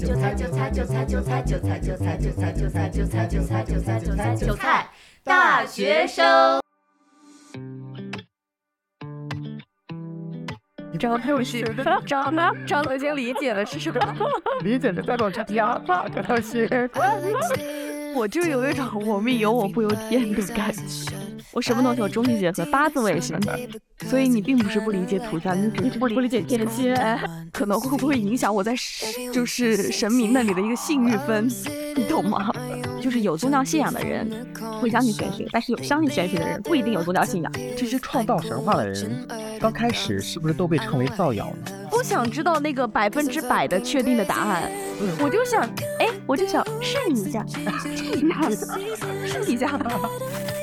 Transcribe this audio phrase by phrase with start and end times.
[0.00, 4.90] 韭菜韭菜韭菜韭菜韭菜韭菜韭菜韭菜韭菜韭菜韭菜韭菜韭菜
[5.22, 6.58] 大学生。
[10.98, 11.62] 张六是
[12.06, 12.50] 张呢？
[12.66, 14.00] 张都已经理解了是什么？
[14.64, 16.66] 理解的在往这压吧，这东西。
[18.14, 21.29] 我就有一种我命由我不由天的感觉。
[21.52, 23.58] 我什么东西我中西结合，八字我也行的。
[24.06, 26.96] 所以你并不是不理解土象，你只是不理解天蝎，
[27.52, 28.74] 可能会不会影响我在
[29.32, 31.48] 就是神明那里的一个信誉分，
[31.94, 32.50] 你懂吗？
[33.00, 34.46] 就是有宗教信仰的人
[34.80, 37.52] 会相信玄学，但是有相信玄学的人不一定有宗教信仰。
[37.76, 39.26] 这些创造神话的人，
[39.60, 41.72] 刚开始是不是都被称为造谣呢？
[41.90, 44.70] 不想知道那个百分之百的确定的答案，
[45.20, 45.62] 我就想，
[45.98, 48.48] 哎，我就想试你一下， 试一下，
[49.26, 49.78] 试一下，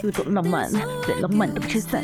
[0.04, 0.80] 有种浪漫，在
[1.22, 2.04] 浪漫都吃散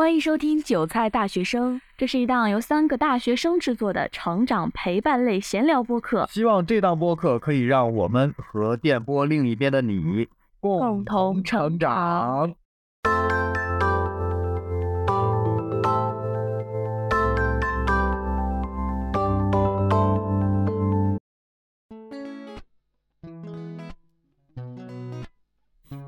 [0.00, 6.26] 欢迎收听《韭菜大学生》，这是一档由三个大学生制作的成长陪伴类闲聊播客。
[6.30, 10.26] 希望这档播客可以让我们和电波另一边的你
[10.58, 12.54] 共同成长。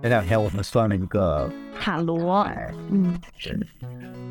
[0.02, 1.48] 前两天我们算了一个
[1.80, 2.44] 塔罗，
[2.90, 3.58] 嗯，是，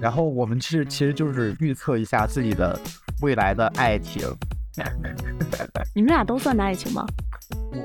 [0.02, 2.78] 然后我们是其实就是预测一下自己的
[3.22, 4.22] 未来的爱情。
[5.96, 7.06] 你们俩都算的爱情吗？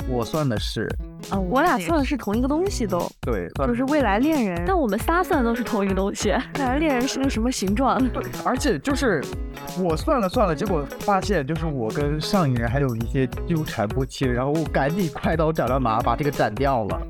[0.09, 0.89] 我我算的是。
[1.31, 4.65] 啊，我俩算的是同一个东西都，对，就是未来恋人。
[4.67, 7.99] 那我们仨算的都是同一个东西，未来恋人是个什么形状？
[8.11, 9.23] 对，而且就是
[9.81, 17.01] 我算了算了，结果发现就是我跟上一任还有一些纠缠不清，然后我赶紧快刀斩乱麻把这个斩掉了。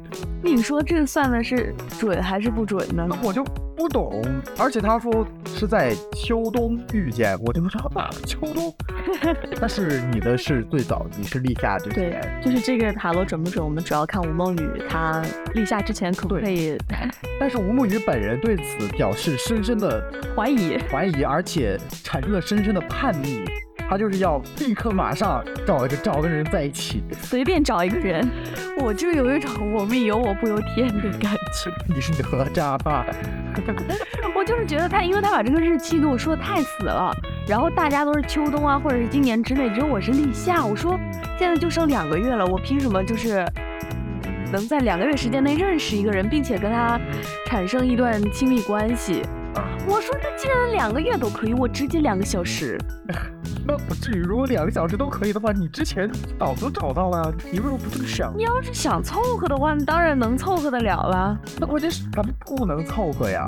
[0.43, 3.07] 你说这算的是准还是不准呢？
[3.23, 3.45] 我就
[3.77, 4.23] 不懂，
[4.59, 8.75] 而且他说是在秋冬遇见，我就说啊，秋冬。
[9.61, 12.11] 但是你的是最早，你是立夏之前。
[12.11, 15.23] 对，就是这个塔罗准不准，我们主要看吴梦雨她
[15.55, 16.77] 立夏之前可不可以。
[17.39, 20.03] 但是吴梦雨本人对此表示深深的
[20.35, 23.45] 怀疑，怀疑，而且产生了深深的叛逆。
[23.89, 28.29] 他就是要立刻马上找一个找个人在一起，随便找一个人，
[28.81, 31.71] 我就有一种我命由我不由天的感觉。
[31.95, 33.07] 你是哪吒吧？
[34.35, 37.15] 我就是觉得他，因为他把这个日期给我说的太死了，
[37.49, 40.65] 然后大家都是秋冬啊，或者是今年之内，只有我是立夏。
[40.65, 40.99] 我说
[41.39, 43.47] 现在就剩两个月了，我凭什么就是
[44.53, 47.01] 能在两个月时间内认识一个人，并且跟他
[47.47, 49.23] 产生一段亲密关系？
[49.87, 52.79] 我说这既然两个月都可以，我直接两个小时。
[53.67, 58.33] 那不至于，如果两个小时都可以的话，你之前早就找到了，你为什么不这么想？
[58.37, 61.37] 你要是想凑合的话，你当然能凑合得了了。
[61.59, 63.45] 那关键是咱们不能凑合呀。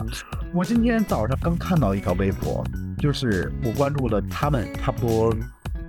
[0.52, 2.64] 我今天早上刚看到一条微博，
[2.98, 5.32] 就是我关注了他们差不多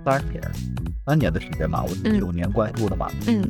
[0.04, 0.40] 三年，
[1.04, 3.10] 三年的时间吧，我是九年关注的吧。
[3.26, 3.42] 嗯。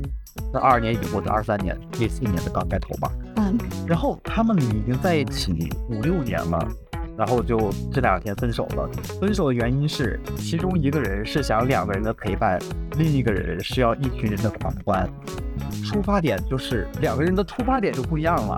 [0.53, 3.13] 那二二年以后是二三年，这四年的刚开头吧。
[3.37, 3.59] 嗯。
[3.87, 6.67] 然后他们已经在一起五六年了。
[7.21, 8.89] 然后就这两天分手了。
[9.21, 12.59] 分手的原因是，其中一个人是想两个人的陪伴，
[12.97, 15.07] 另一个人是要一群人的狂欢。
[15.85, 18.57] 出发点就是两个人的出发点就不一样了。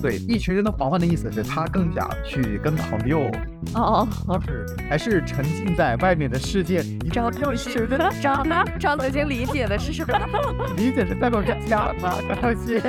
[0.00, 3.30] 对，一群人的狂欢的意思是他更想去跟朋友，
[3.74, 7.10] 哦哦，是还是沉浸在外面的世界里。
[7.12, 7.86] 张又是
[8.22, 8.42] 张？
[8.78, 10.66] 张都已经理解的是什么？
[10.78, 12.14] 理解是代表这样吗？
[12.40, 12.80] 张鑫。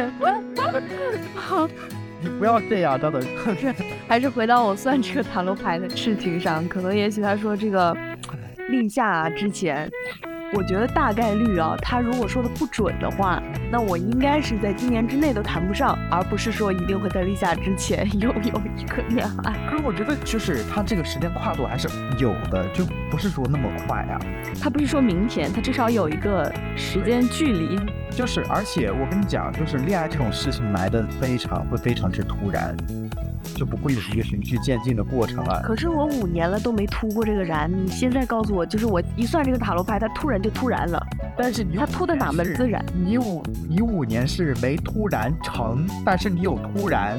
[2.22, 2.30] 好。
[2.30, 3.22] 你不要这样，真的。
[4.08, 7.96] 还是回到我算这个塔罗牌的事情上，可能也许他说这个
[8.70, 9.90] 立夏之前，
[10.54, 13.42] 我觉得大概率啊，他如果说的不准的话，
[13.72, 19.56] 那我应该是在今年之内都谈不上，而不是说一定会在立夏之前 拥有一个恋爱。
[19.70, 21.88] 可是我觉得就是他这个时间跨度还是
[22.20, 24.20] 有的，就不是说那么快啊。
[24.62, 27.80] 他不是说明天，他至少有一个时间距离。
[28.12, 32.76] 就是，而且我跟你讲，就是恋爱这种事情来的非常会非常之突然，
[33.56, 35.62] 就不会有一个循序渐进的过程了。
[35.64, 41.02] 可是我五年了都没突过这个然，你现在告诉我，就是我一算这个塔罗牌，它突然就突然了。
[41.38, 42.84] 但是它突的哪门子然？
[42.94, 47.18] 你五你五年是没突然成，但是你有突然，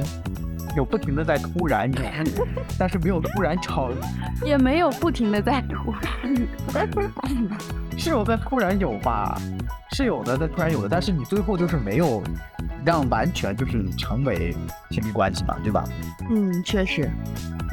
[0.76, 1.90] 有不停的在突然，
[2.78, 3.92] 但是没有突然成，
[4.44, 6.36] 也没有不停的在突然，
[7.98, 9.40] 是有在突然有吧？
[9.92, 12.22] 是有的，但突然有的，但是你最后就是没有
[12.84, 14.56] 让完全就是成为
[14.90, 15.84] 亲密关系嘛，对吧？
[16.30, 17.10] 嗯，确实。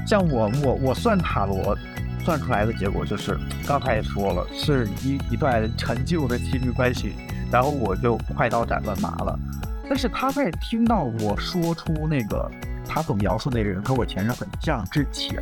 [0.06, 1.78] 像我我我算塔罗
[2.26, 7.14] 算出来的结果就是，刚才也说了，是一一段陈旧的亲密关系，
[7.52, 9.40] 然后我就快刀斩乱麻了。
[9.88, 12.52] 但是他在听到我说出那个
[12.86, 15.40] 他所描述那个人和我前任很像之前，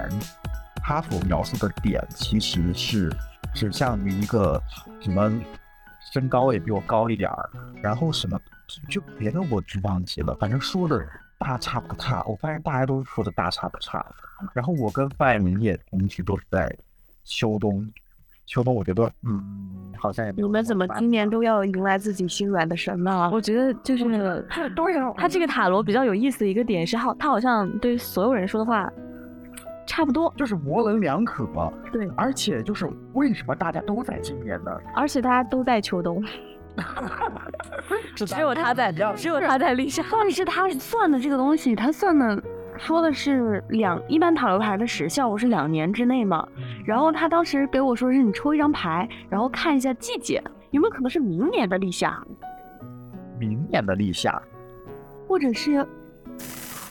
[0.83, 3.11] 他所描述的点其实是
[3.53, 4.61] 指向于一个
[5.01, 5.31] 什么
[6.17, 7.49] 身高也比我高一点儿，
[7.79, 8.39] 然后什么
[8.89, 10.99] 就别的我就忘记了，反正说的
[11.37, 12.23] 大差不差。
[12.23, 14.03] 我发现大家都说的大差不差。
[14.51, 16.75] 然后我跟范明也同时都是在
[17.23, 17.87] 秋冬，
[18.47, 23.29] 秋冬我觉得嗯好像也没有你们怎么今年都要迎来自己心软的神呢？
[23.31, 24.43] 我觉得就是那个，
[24.75, 28.91] 都有他这个塔罗比较有意思的一个点是，好，他好像对所有人说的话
[29.87, 31.47] 差不多，就是模棱两可，
[31.91, 34.71] 对，而且就是为什么大家都在今年呢？
[34.93, 36.23] 而且大家都在秋冬，
[38.13, 40.03] 只有他在， 只有他在立夏。
[40.11, 42.43] 但是他算的这个东西，他算的
[42.77, 46.47] 说的是两，一般塔罗牌的时效是两年之内嘛。
[46.85, 52.21] 然后他当时给我说是你抽一张牌，然后看一下季节，有没有可能是明年的立夏，
[53.39, 54.39] 明年的立夏，
[55.27, 55.85] 或者是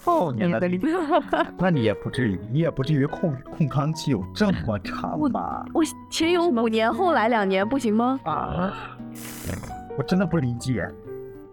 [0.07, 0.69] 后年的。
[1.59, 5.67] 那你也不至于，你也不至于空空窗期有这么 长吧？
[5.75, 8.19] 我前有五年，后来两年，不行吗？
[8.25, 8.73] 啊，
[9.99, 10.89] 我真的不理解。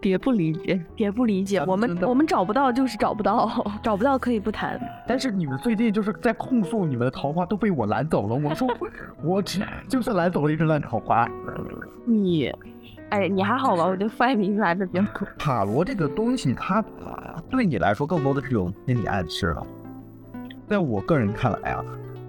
[0.00, 3.50] 别不理解，别不理解，我们我们找不到就是找不到，
[3.82, 4.78] 找不到可以不谈。
[5.08, 8.34] 但是你们最近就是在控诉你们的桃花都被我拦走了。
[8.36, 8.68] 我说
[9.22, 11.26] 我只就是拦走了一只烂桃花。
[12.04, 12.52] 你，
[13.14, 13.84] 哎，你还好吧？
[13.84, 15.24] 我觉得范明来的比较苦。
[15.38, 16.84] 塔罗这个东西，它
[17.48, 19.64] 对你来说更多的是种心理暗示了。
[20.66, 21.84] 在我个人看来啊，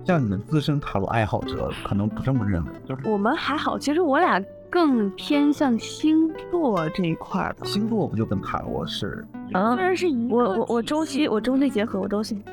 [0.05, 4.39] 像你们资深塔罗爱好者可能不这么认为，就是我们还好，其实我俩
[4.69, 7.65] 更偏向星座这一块儿的。
[7.65, 9.25] 星座不就跟塔罗是？
[9.55, 12.43] 嗯，虽然是我我我中西我中西结合，我都信。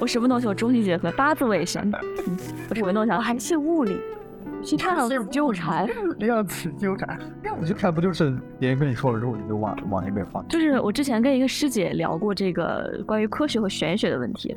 [0.00, 1.80] 我什么东西我中西结合，八字我也信。
[1.82, 2.36] 嗯，
[2.68, 3.96] 我什么东西我还信物理，
[4.62, 5.88] 信量 子纠缠。
[6.18, 10.46] 量子纠缠，量子纠缠不就是别人跟你说了之后，你就往往那边放？
[10.48, 14.56] 就是我之前跟一个师姐聊过这个关于科学和玄学的问题，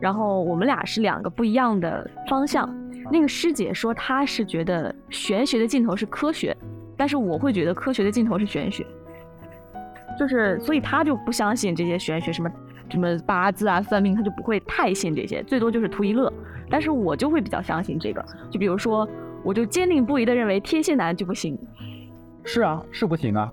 [0.00, 2.68] 然后我们俩是两个不一样的方向。
[3.10, 6.56] 那个师姐说她是觉得玄学的尽头是科学，
[6.96, 8.86] 但是我会觉得科学的尽头是玄学，
[10.18, 12.50] 就是所以她就不相信这些玄学什么
[12.88, 16.32] 什么八字啊、算命，她就不会太信这些，最多就是图一乐。
[16.70, 19.06] 但是我就会比较相信这个，就比如说，
[19.44, 21.58] 我就坚定不移的认为天蝎男就不行。
[22.44, 23.50] 是啊，是不行啊。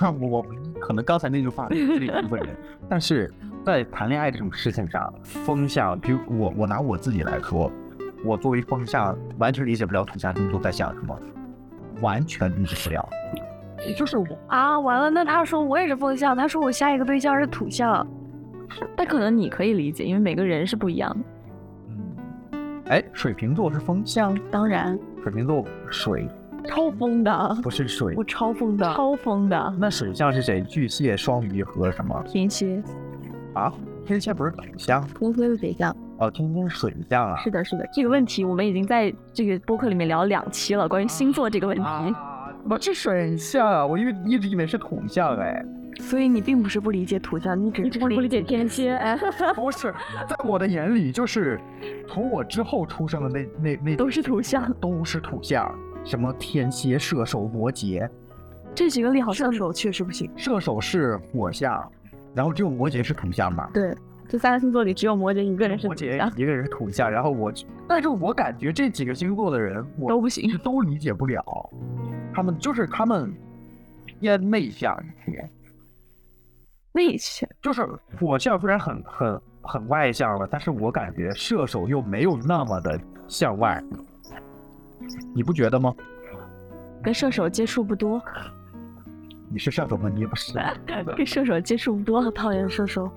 [0.00, 0.46] 我我
[0.80, 2.56] 可能刚才那句话是一部分人，
[2.88, 3.30] 但是
[3.64, 7.70] 在谈恋爱这种事情上，风象，比如我我拿我自己来说，
[8.24, 11.20] 我作为风象，完全理解不了土象星座在想什么，
[12.00, 13.06] 完全理解不了。
[13.96, 18.06] 就是我啊，完了，那他说我也是风象，他说我下一个对象是土象，
[18.96, 21.18] 但可能你可以理解，因为每个人是不一样的。
[22.88, 26.28] 嗯，哎，水瓶座是风象，当然，水瓶座水
[26.66, 29.74] 超疯的，不是水我，超疯的，超疯的。
[29.78, 30.60] 那水象是谁？
[30.62, 32.82] 巨蟹、双鱼和什么天蝎，
[33.54, 33.72] 啊？
[34.04, 35.94] 天蝎不是土象天蝎是水象。
[36.18, 37.36] 哦，天蝎是水象啊。
[37.36, 41.82] 是的，是的，这个问题我们已经在这个播客里面聊两期了，关于星座这个问题。
[41.82, 45.64] 啊，不是水象啊，我以为一直以为是土象哎。
[45.98, 48.94] 所以你并不是不理解土象，你只是不理解天蝎。
[48.94, 49.18] 哎，
[49.54, 49.92] 不是，
[50.28, 51.60] 在我的眼里，就是
[52.06, 55.72] 从我之后出生的那那那都是土象，都是土象，
[56.04, 58.08] 什么天蝎、射手、摩羯，
[58.74, 60.30] 这几个里好像射手确实不行。
[60.36, 61.90] 射手是火象，
[62.34, 63.68] 然后只有摩羯是土象嘛。
[63.74, 63.94] 对，
[64.28, 67.52] 这三个星座里只有摩羯一个人是摩羯土象，一个人是土象，然后我，
[67.86, 70.56] 但是我感觉这几个星座的人，我都不行。
[70.58, 71.42] 都理解不了，
[72.32, 73.34] 他们就是他们
[74.06, 75.50] 偏内向一些。
[76.92, 77.48] 内向。
[77.62, 77.86] 就是
[78.18, 83.82] 火象虽然很很很外向了，但是我感觉射手又没有那么的向外，
[85.34, 85.94] 你不觉得吗？
[87.02, 88.20] 跟射手接触不多，
[89.48, 90.10] 你是射手吗？
[90.12, 90.52] 你也不是。
[91.16, 93.10] 跟射手接触不多，很讨厌射手。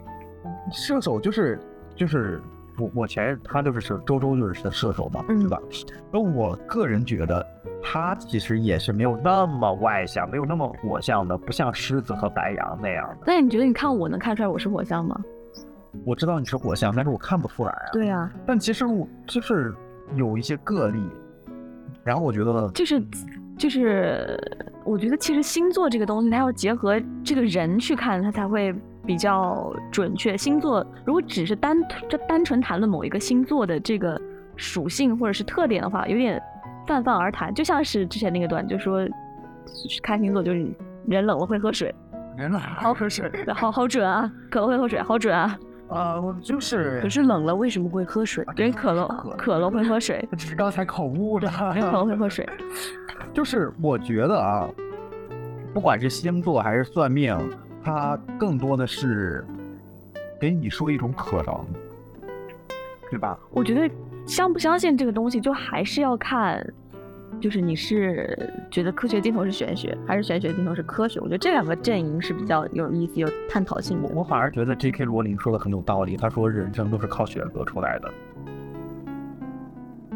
[0.71, 1.59] 射手就是
[1.95, 2.39] 就是
[2.81, 5.59] 我我前任他就是射周周就是射手嘛，嗯对吧？
[6.11, 7.45] 那我个人觉得
[7.83, 13.17] 他其实也是没有那么外向，没有那么火象的，不像狮子和白羊那样的。
[13.27, 15.19] 那你觉得你看我能看出来我是火象吗？
[16.05, 17.89] 我知道你是火象，但是我看不出来啊。
[17.91, 19.73] 对啊，但其实我就是
[20.15, 21.01] 有一些个例，
[22.03, 23.01] 然后我觉得就是
[23.57, 24.39] 就是，
[24.85, 28.73] 我觉得其实星座这个东西，它要结合这个人去看，它才会
[29.05, 30.37] 比较准确。
[30.37, 31.77] 星座如果只是单
[32.09, 34.19] 就单纯谈论某一个星座的这个
[34.55, 36.41] 属性或者是特点的话，有点
[36.87, 39.07] 泛泛而谈，就像是之前那个段，就说
[40.03, 40.67] 看星座就是
[41.07, 41.93] 人冷了会喝水，
[42.37, 45.57] 人冷好喝水好好准啊，渴了会喝水，好准啊。
[45.89, 48.45] 啊，我就是可是冷了为什么会喝水？
[48.55, 52.47] 人渴了渴了会喝水，只是刚才口误的，人渴了会喝水。
[53.33, 54.69] 就是我觉得啊，
[55.73, 57.37] 不管是星座还是算命，
[57.83, 59.45] 它更多的是
[60.39, 61.65] 给你说一种可能，
[63.09, 63.37] 对吧？
[63.51, 63.89] 我觉得
[64.25, 66.65] 相不相信这个东西，就还是要看。
[67.39, 68.37] 就是你是
[68.69, 71.19] 觉得科学尽头是玄学，还是玄学尽头是科学？
[71.21, 74.09] 我觉得这两个阵营是比较有意思、有探讨性的。
[74.09, 75.05] 我反而觉得 J.K.
[75.05, 76.15] 罗琳说的很有道理。
[76.15, 78.11] 他说人生都是靠选择出来的。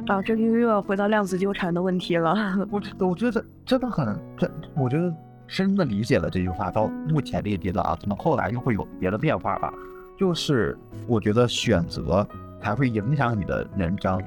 [0.07, 2.35] 啊，这个又要回到量子纠缠的问题了。
[2.69, 5.11] 我我觉得真的很，这我觉得
[5.47, 6.71] 深的理解了这句话。
[6.71, 9.71] 到目前这个阶段啊，可能后来又会有别的变化吧。
[10.17, 12.27] 就是我觉得选择
[12.61, 14.19] 才会影响你的人生。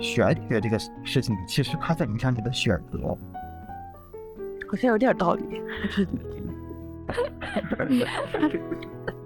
[0.00, 3.16] 玄学这个事情，其实它在影响你的选择，
[4.68, 5.44] 好像有点道理，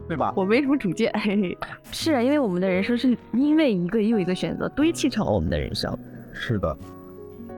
[0.08, 0.32] 对吧？
[0.36, 1.56] 我没什么主见，嘿嘿。
[1.92, 5.96] 是啊，因为我们的人生是因为一个又一个选择堆砌成了我们的人生。
[6.32, 6.76] 是的，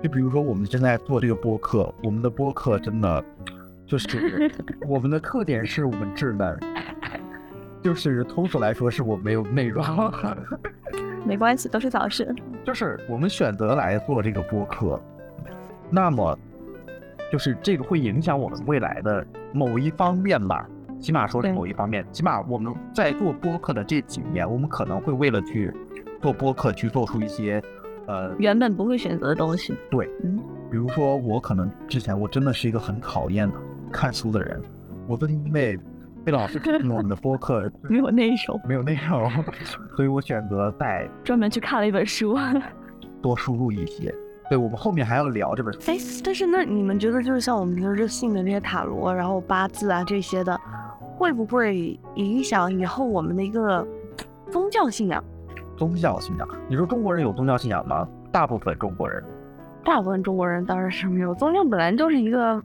[0.03, 3.25] 就比如说我们现在做这个播客，我们的播客真的
[3.89, 4.53] 就是
[4.87, 6.57] 我们的特点是我们稚嫩，
[7.83, 9.83] 就是通俗来说是我没有内容。
[11.25, 12.33] 没关系，都是小事。
[12.65, 15.01] 就是我们选择来做这个播客，
[15.91, 16.39] 那么
[17.33, 20.69] 就是这个会影响我们未来的某一方面吧，
[21.01, 22.05] 起码说是某一方面。
[22.13, 25.73] 起码我们在做播客的这几年，我们可能会为了去
[26.21, 27.63] 做播客去做出一些
[28.07, 29.75] 呃原本不会选择的东西。
[29.91, 30.39] 对，嗯，
[30.71, 33.55] 比如说我可能之前我真的是一个很讨厌的
[33.89, 34.61] 看书的人，
[35.07, 35.79] 我是因为。
[36.25, 39.31] 被老师听我们的播客 没有内容，没有内容，
[39.97, 42.37] 所以我选择在专门去看了一本书，
[43.23, 44.15] 多输入一些。
[44.51, 45.91] 对我们后面还要聊这本书。
[45.91, 50.59] 哎，但是那你们觉得，就是像我们平时信的那些塔罗，然后八字啊这些的，
[51.17, 53.87] 会不会影响以后我们的一个
[54.51, 55.25] 宗教信仰？
[55.79, 56.47] 宗教信仰？
[56.69, 58.07] 你说中国人有宗教信仰吗？
[58.31, 59.25] 大部分中国人，
[59.83, 61.35] 大部分中国人当然是没有。
[61.37, 62.63] 宗教本来就是一个。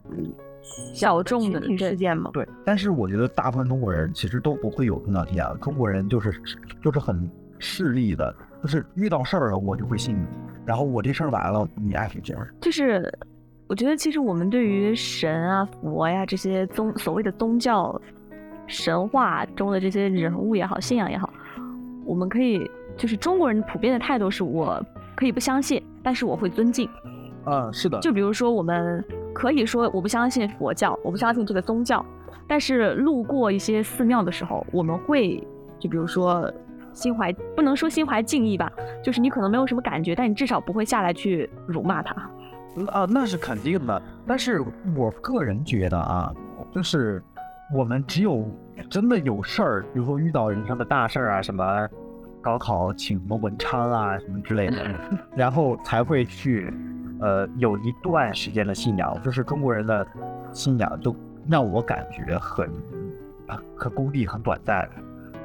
[0.94, 5.60] 小众的事件嘛，对，但是我觉得大部分中国人其实都不会有宗教信仰。
[5.60, 6.42] 中国人就是
[6.82, 7.30] 就是很
[7.60, 10.26] 势利的，就是遇到事儿了我就会信你，
[10.66, 12.34] 然后我这事儿完了你爱谁谁。
[12.62, 13.14] 就是
[13.68, 18.00] 我觉得其实我们对于神啊、佛呀这些宗所谓的宗教
[18.66, 21.32] 神话中的这些人物也好、信仰也好，
[22.06, 24.82] 我们可以就是中国人普遍的态度是我
[25.16, 26.90] 可以不相信，但是我会尊敬。
[27.46, 28.00] 嗯，是的。
[28.00, 29.04] 就比如说我们。
[29.34, 32.06] 可以说我不相信佛教，我不相信这个宗教，
[32.48, 35.46] 但是路过一些寺庙的时候，我们会
[35.80, 36.52] 就比如说
[36.94, 38.72] 心怀不能说心怀敬意吧，
[39.04, 42.14] 就是你可能没有什么感觉，但你至少不会下来去辱骂他。
[42.88, 44.02] 啊，那是肯定的。
[44.28, 44.64] 但是
[44.96, 46.32] 我个人觉得啊，
[46.72, 47.22] 就是
[47.76, 48.48] 我们只有
[48.90, 51.88] 真的有事儿，比如说遇到人生的大事儿啊，什么
[52.42, 54.78] 高考请什么文昌啊什么之类的，
[55.36, 56.74] 然后才会去。
[57.24, 60.06] 呃，有一段时间的信仰，就是中国人的
[60.52, 61.16] 信仰，都
[61.50, 62.70] 让我感觉很
[63.78, 64.90] 很功利、很短暂。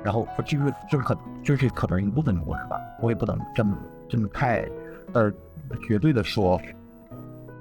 [0.03, 3.77] 然后就是就是很就是可能一部分中国人吧，我也不能这么
[4.09, 4.69] 这么太
[5.13, 5.33] 呃
[5.87, 6.61] 绝对的说。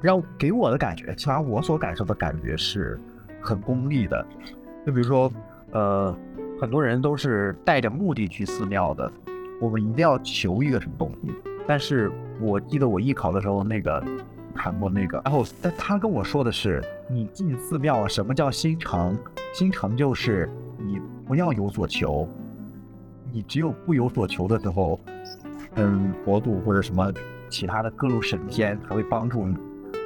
[0.01, 2.99] 让给我的感觉，起码我所感受的感觉是
[3.41, 4.25] 很功利的。
[4.85, 5.31] 就比如说，
[5.71, 6.15] 呃，
[6.61, 9.11] 很多人都是带着目的去寺庙的，
[9.59, 11.33] 我们一定要求一个什么东西。
[11.67, 14.03] 但是我记得我艺考的时候，那个
[14.55, 19.17] 谈过那个，然后但他跟我说的是，你进寺庙，什么叫心诚？
[19.53, 22.27] 心诚就是你不要有所求，
[23.31, 24.99] 你只有不有所求的时候，
[25.75, 27.11] 嗯，佛祖或者什么
[27.49, 29.55] 其他的各路神仙才会帮助你。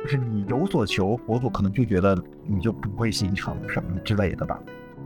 [0.03, 4.59] 就是你有所求，佛祖可能就觉得你就不会心诚什么之类的吧。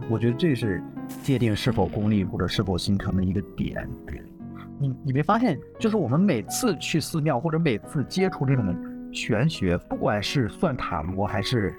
[0.09, 0.81] 我觉得这是
[1.21, 3.89] 界定是否功利或者是否心诚的一个点。
[4.79, 8.75] 你你没发现，就是我们每次去寺庙或者每次接触这种
[9.11, 11.73] 玄学，不管是算塔罗还是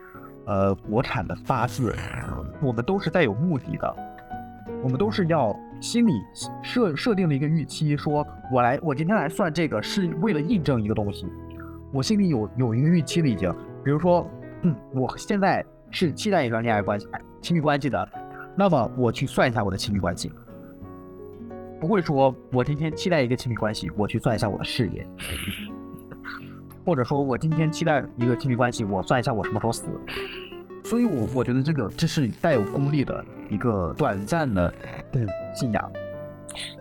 [0.47, 1.95] 呃国产的八字，
[2.63, 3.97] 我们都是带有目的的。
[4.83, 6.13] 我们都是要心里
[6.63, 11.27] 设设定了一个预期，说我来我今天来算这个是为了印证一个东西。
[11.93, 14.29] 我心里有有一个预期了已经，比如说，
[14.63, 17.07] 嗯，我现在是期待一段恋爱关系、
[17.41, 18.09] 亲密关系的，
[18.57, 20.31] 那么我去算一下我的亲密关系。
[21.81, 25.03] 不会说，我今天期待一个亲密关系，我去算一下我的事业；
[26.85, 29.85] 或者说我今天期待一个亲密关系，我算一下我什么时候死。
[30.85, 34.73] 所以，我我觉得这个这是带有功利的一个短暂的
[35.55, 35.93] 信仰。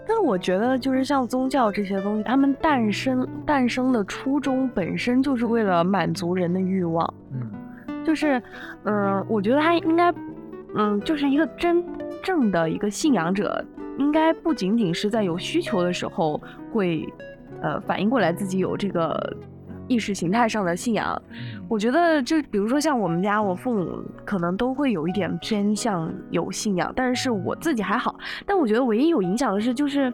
[0.08, 7.14] 但我觉得就是像宗教这些东西，他们诞生诞生的初衷本身就是为了满足人的欲望。
[7.34, 7.52] 嗯，
[8.06, 8.42] 就是，
[8.84, 10.14] 嗯、我觉得他应该，
[10.76, 11.84] 嗯，就是一个真
[12.24, 13.66] 正的一个信仰者，
[13.98, 17.08] 应该不仅仅是在有需求的时候会，
[17.62, 19.38] 呃，反应过来自己有这个
[19.88, 21.22] 意识形态上的信仰。
[21.68, 28.16] 我觉得就比如说像我们家，我父母可能都会有一点偏向有信仰，但是我自己还好。
[28.46, 30.12] 但我觉得唯一有影响的是，就是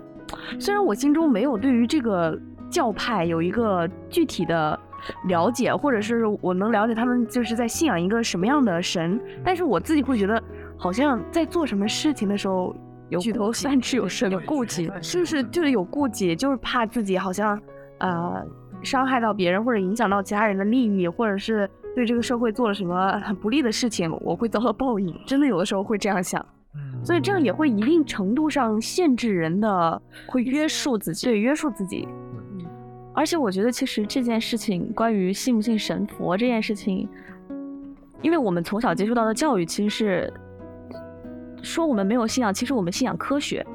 [0.60, 2.38] 虽然我心中没有对于这个
[2.70, 4.80] 教派有一个具体的
[5.28, 10.42] 了解，或者是我能了解他们就是在信仰一个什么样的神，但是我自己会觉得，
[10.78, 12.76] 好像在做什么事情的时候
[13.12, 17.62] 有举头三尺有神，有顾忌，是不是就是有顾忌，就是怕自己好像
[18.00, 18.44] 呃
[18.82, 25.14] 伤害到别人，或者影响到其他人的利益，或者是对这个社会做了什么很不利的事情，我会遭到报应。
[25.28, 26.44] 真的有的时候会这样想。
[27.04, 32.08] 所以这样也会一定程度上限制人的，会约束自己，对，约束自己。
[33.14, 37.10] 而且我觉得，其实这件事情，关于信不信神佛这件事情，
[38.22, 40.34] 因为我们从小接触到的教育，其实是
[41.62, 43.66] 说我们没有信仰，其实我们信仰科学。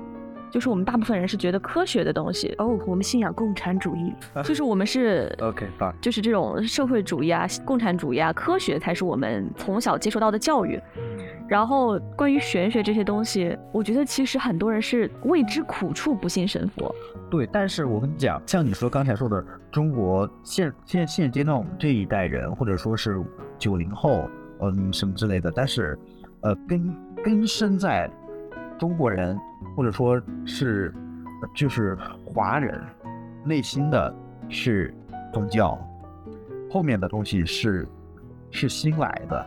[0.48, 10.80] 就是我们大部分人是觉得科学的东西哦，我们信仰共产主义， 就是我们是 OK fine，就是这种社会主义啊、共产主义啊，科学才是我们从小接受到的教育。
[11.48, 16.94] 然后关于玄学这些东西，我觉得其实很多人是未知苦处不信神佛。
[17.28, 23.22] 对，但是我跟你讲，像你说刚才说的，中国现现现阶段我们这一代人，或者说是
[23.58, 24.30] 九零后，
[24.62, 25.98] 嗯，什么之类的，但是，
[26.40, 26.94] 呃，根
[27.26, 28.08] 根深在
[28.78, 29.36] 中国人，
[29.74, 30.94] 或者说是
[31.56, 32.80] 就是华人
[33.44, 34.14] 内心的
[34.48, 34.94] 是
[35.32, 35.76] 宗教，
[36.70, 37.84] 后面的东西是
[38.52, 39.44] 是新来的，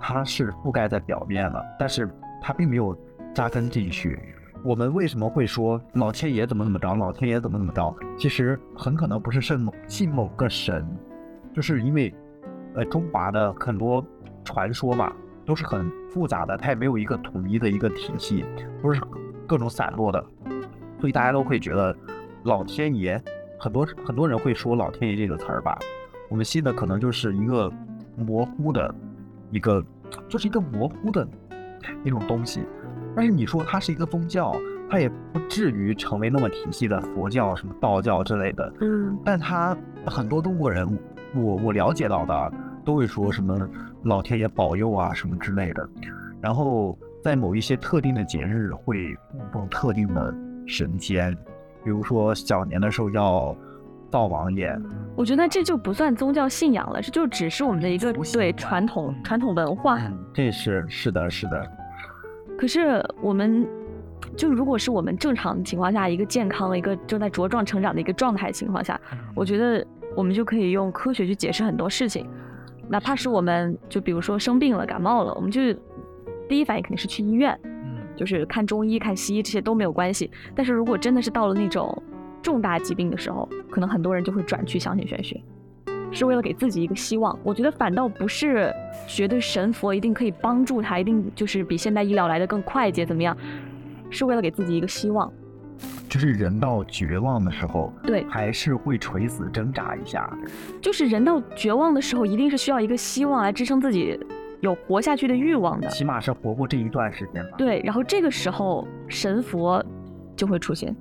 [0.00, 2.10] 它是覆盖在表面了，但是
[2.42, 2.92] 它并没有
[3.32, 4.18] 扎根进去。
[4.64, 7.94] 我们为什么会说老天爷怎么怎么着，老天爷怎么怎么着？
[8.18, 10.84] 其实很可能不是信某信某个神，
[11.54, 12.12] 就是因为，
[12.74, 14.04] 呃，中华的很多
[14.42, 15.12] 传说嘛，
[15.44, 18.42] 都是很复杂的，它也没有一个统一的一个体系，
[18.82, 19.02] 都是
[19.46, 20.24] 各种散落的，
[20.98, 21.94] 所以大家都会觉得
[22.44, 23.22] 老天爷，
[23.58, 25.78] 很多很多人会说老天爷这个词儿吧，
[26.30, 27.70] 我们信的可能就是一个
[28.16, 28.94] 模糊的，
[29.50, 29.84] 一个
[30.26, 31.28] 就是一个模糊的
[32.02, 32.64] 那种东西。
[33.14, 34.56] 但是你说它是一个宗教，
[34.88, 38.72] 它也不至于成为那么体系的佛教、什么道教之类的。
[38.80, 39.76] 嗯但它
[40.06, 40.98] 很多中国人，
[41.34, 42.50] 我我了解到的啊
[42.86, 43.68] 都会说什么
[44.04, 45.86] 老天爷保佑啊什么之类的，
[46.40, 50.32] 然后在某一些特定的节日会供奉特定的
[50.66, 51.36] 神仙，
[51.82, 53.54] 比如说小年的时候要
[54.08, 54.72] 灶王爷，
[55.16, 59.98] 我觉得这就不算宗教信仰了，这就只是我们的一个对传统传统文化。
[59.98, 61.68] 嗯，这是是的是的，
[62.56, 63.66] 可是我们
[64.36, 68.98] 就如果是我们正常情况下一个健康的一个正在茁壮成长的一个状态情况下，
[69.34, 72.28] 我觉得我们就可以用科学去解释很多事情，
[72.88, 75.60] 哪怕是我们就比如说生病了、感冒了，我们就
[76.48, 80.30] 第一反应肯定是去医院，嗯就是看中医、看西医这些都没有关系。
[80.54, 82.02] 但是如果真的是到了那种
[82.42, 85.42] 重大疾病的时候，可能很多人就会转去相信玄学，
[86.12, 87.36] 是为了给自己一个希望。
[87.42, 88.72] 我觉得反倒不是
[89.06, 93.36] 觉得神佛一定可以帮助他，一定就是比现代医疗来的更快捷怎么样，
[94.10, 95.30] 是为了给自己一个希望。
[96.08, 100.30] 就是人到绝望的时候，对还是会垂死挣扎一下，
[100.80, 104.18] 就是人到绝望的时候，一定是需要一个希望来支撑自己
[104.60, 105.88] 有活下去的欲望的。
[105.88, 107.56] 起码是活过这一段时间吧。
[107.58, 109.84] 对，然后这个时候神佛
[110.34, 110.94] 就会出现，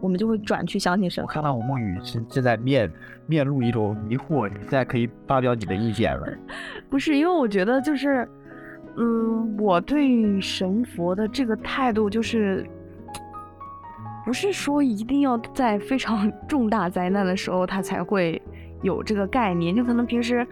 [0.00, 1.24] 我们就会转去相信神。
[1.24, 2.90] 我看到我梦雨是现在面
[3.26, 6.28] 面露一种迷惑，你现在可以发表你的意见了。
[6.88, 8.28] 不是，因为我觉得就是，
[8.96, 12.64] 嗯，我对神佛的这个态度就是，
[14.24, 18.40] 不是说一定要在非常 重大灾难的时候他才会
[18.82, 20.46] 有这个概念，就可能平时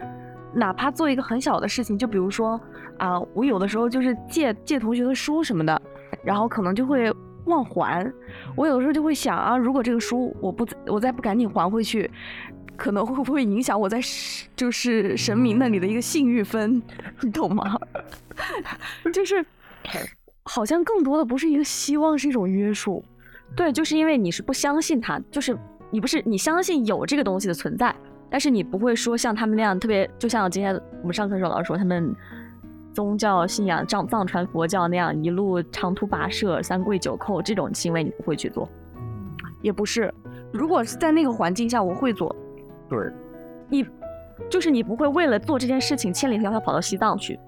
[0.53, 2.59] 哪怕做一个很小的事情，就比如说
[2.99, 5.81] 啊、我有的时候就是借借同学的书什么的，
[6.23, 7.11] 然后可能就会
[7.45, 8.09] 忘还，
[8.55, 12.09] 我有的时候就会想啊，如果这个书我不我再不赶紧还回去，
[12.77, 13.99] 可能会不会影响我在
[14.55, 16.81] 就是神明那里的一个信誉分，
[17.21, 17.77] 你懂吗？
[19.11, 19.43] 就是
[20.43, 23.03] 好像更多的不是一个希望，是一种约束。
[23.55, 25.57] 对，就是因为你是不相信它，就是
[25.91, 27.95] 你不是你相信有这个东西的存在，
[28.29, 32.15] 但是你不会说像他们那样特别，就像今天我们上课的时候老师说他们。
[32.93, 38.69] 宗教信仰藏藏传佛教那样一路长途跋涉、三跪九叩这种行为，你不会去做，
[39.63, 40.13] 也不是。
[40.51, 42.35] 如果是在那个环境下，我会做。
[42.87, 42.99] 对，
[43.67, 43.83] 你
[44.47, 47.39] 就是你不会为了做这件事情千里迢迢跑到西藏去。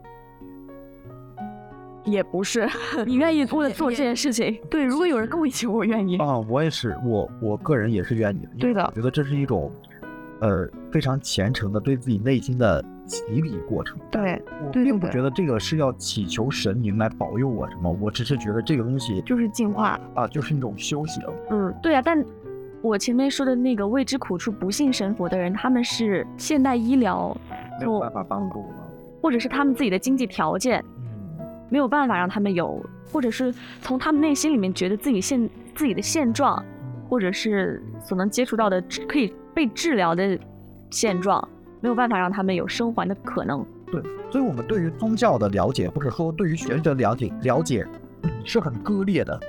[2.05, 2.67] 也不是，
[3.05, 6.17] 你愿意为了做这件事情，对，如果有人跟我一起，我愿意。
[6.17, 8.49] 啊，我也是，我我个人也是愿意的。
[8.59, 9.71] 对的我觉得这是一种，
[10.39, 13.97] 呃，非常虔诚的对自己内心的洗礼过程。
[14.11, 19.99] 对，我并不觉得这个是要祈求神明来保佑我什么，我只是觉得这个东西就是进化。
[20.13, 21.23] 啊，就是一种修行。
[21.49, 22.23] 嗯，对啊，但
[22.81, 27.35] 我前面说的那个未知苦处不信神佛的人，他们是现代医疗
[27.79, 28.81] 没有办法帮助了。
[29.21, 30.94] 或者是他们自己的经济条件嗯，
[31.69, 36.63] 没有办法让他们有，或者是从他们内心里面觉得自己现自己的现状，
[37.09, 40.37] 或者是所能接触到的可以被治疗的
[40.89, 41.47] 现状，
[41.81, 43.65] 没有办法让他们有生还的可能。
[43.91, 44.01] 对，
[44.31, 47.85] 所以我们对于宗教的了解，或者说对于玄学的了解，了解
[48.43, 49.39] 是很割裂的。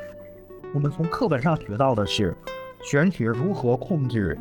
[0.75, 2.35] 我们从课本上学到的是
[2.83, 4.39] 玄学如何控制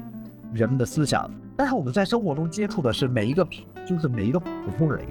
[0.54, 3.48] 人们的思想，但是我们在生活中接触的是每一个
[3.88, 5.06] 就是每一个普通人，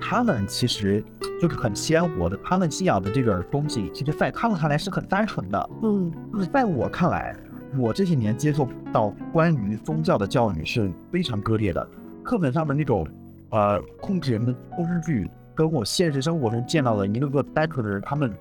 [0.00, 1.02] 他们其实
[1.40, 5.70] 就是很鲜活的，他们信仰的这个东西，其实在他们看来是很单纯的。
[5.82, 7.36] 嗯，就是在我看来，
[7.76, 11.86] 我这些年接受到关于宗教的教育是非常割裂的。
[12.22, 13.06] 课本上的那种，
[13.50, 18.32] 呃，控制人的工具，跟我现实生活中见到的一个个单纯的人，他们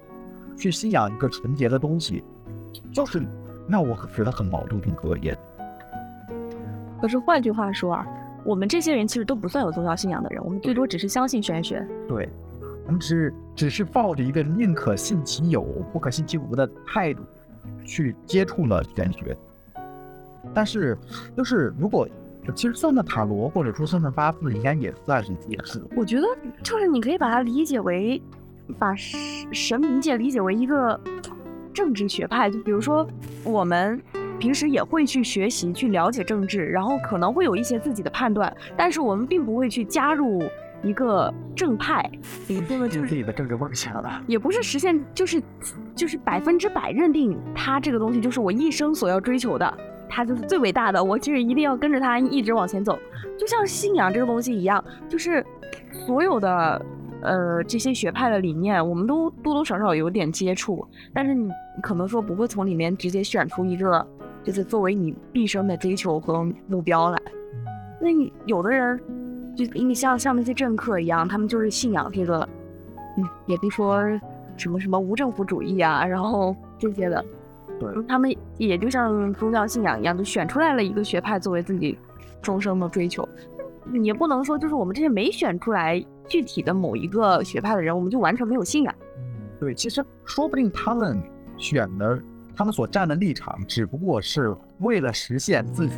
[0.58, 2.24] 去信仰一个纯洁的东西，
[2.92, 3.22] 就是
[3.70, 5.38] 让我觉得很矛盾、很割裂。
[7.00, 8.08] 可是换句话说啊，
[8.48, 11.86] 我们这些人其实都不算有宗教信仰的人，我们最多只是相信玄学。
[12.08, 12.30] 对，
[12.86, 17.22] 我们只只是抱着一个宁可信其有，不可信其无的态度
[17.84, 19.36] 去接触了玄学。
[20.54, 20.98] 但是，
[21.36, 22.08] 就是如果
[22.56, 25.84] 其实算算塔罗，或者说算算八字，应该也算是解释。
[25.98, 26.26] 我觉得
[26.64, 28.22] 就是你可以把它理解为，
[28.80, 29.20] 把神
[29.52, 30.98] 神明界理解为一个
[31.74, 33.06] 政治学派，就比如说
[33.44, 34.02] 我们
[34.40, 40.42] 平时也会去学习、去了解政治，然后可能会有一些自己的判断，但是我们并不会去加入
[40.84, 42.10] 一个正派，
[42.48, 44.22] 你说的就是自己的政治梦想了。
[44.28, 45.42] 也不是实现，就是
[45.96, 52.98] 就是百分之百认定他这个东西就是我一生所要追求的，他就是最伟大的，我就是一定要跟着他一直往前走。
[53.40, 55.44] 就像信仰这个东西一样，就是
[55.92, 56.86] 所有的
[57.22, 61.50] 呃这些学派的理念，我们都多多少少有点接触，但是你
[61.82, 64.06] 可能说不会从里面直接选出一个，
[64.48, 67.22] 就是作为你毕生的追求和目标来。
[68.00, 68.98] 那你有的人，
[69.58, 72.48] 就你像像那些政客一样，他们就是信仰这个，
[73.18, 74.02] 嗯，也别说
[74.56, 77.26] 什么什么无政府主义啊，然后这些的，
[77.78, 82.00] 对，他们也就像宗教信仰一样，就选出来了一个学派作为自己
[82.42, 83.28] 终生的追求。
[84.02, 88.96] 也不能说就是我们这些没选出来具体的某一个学派的人，我们就完全没有信仰。
[89.60, 91.22] 对，其实说不定他们
[91.58, 92.18] 选的，
[92.58, 95.96] 他们所站的立场，只不过是为了实现自己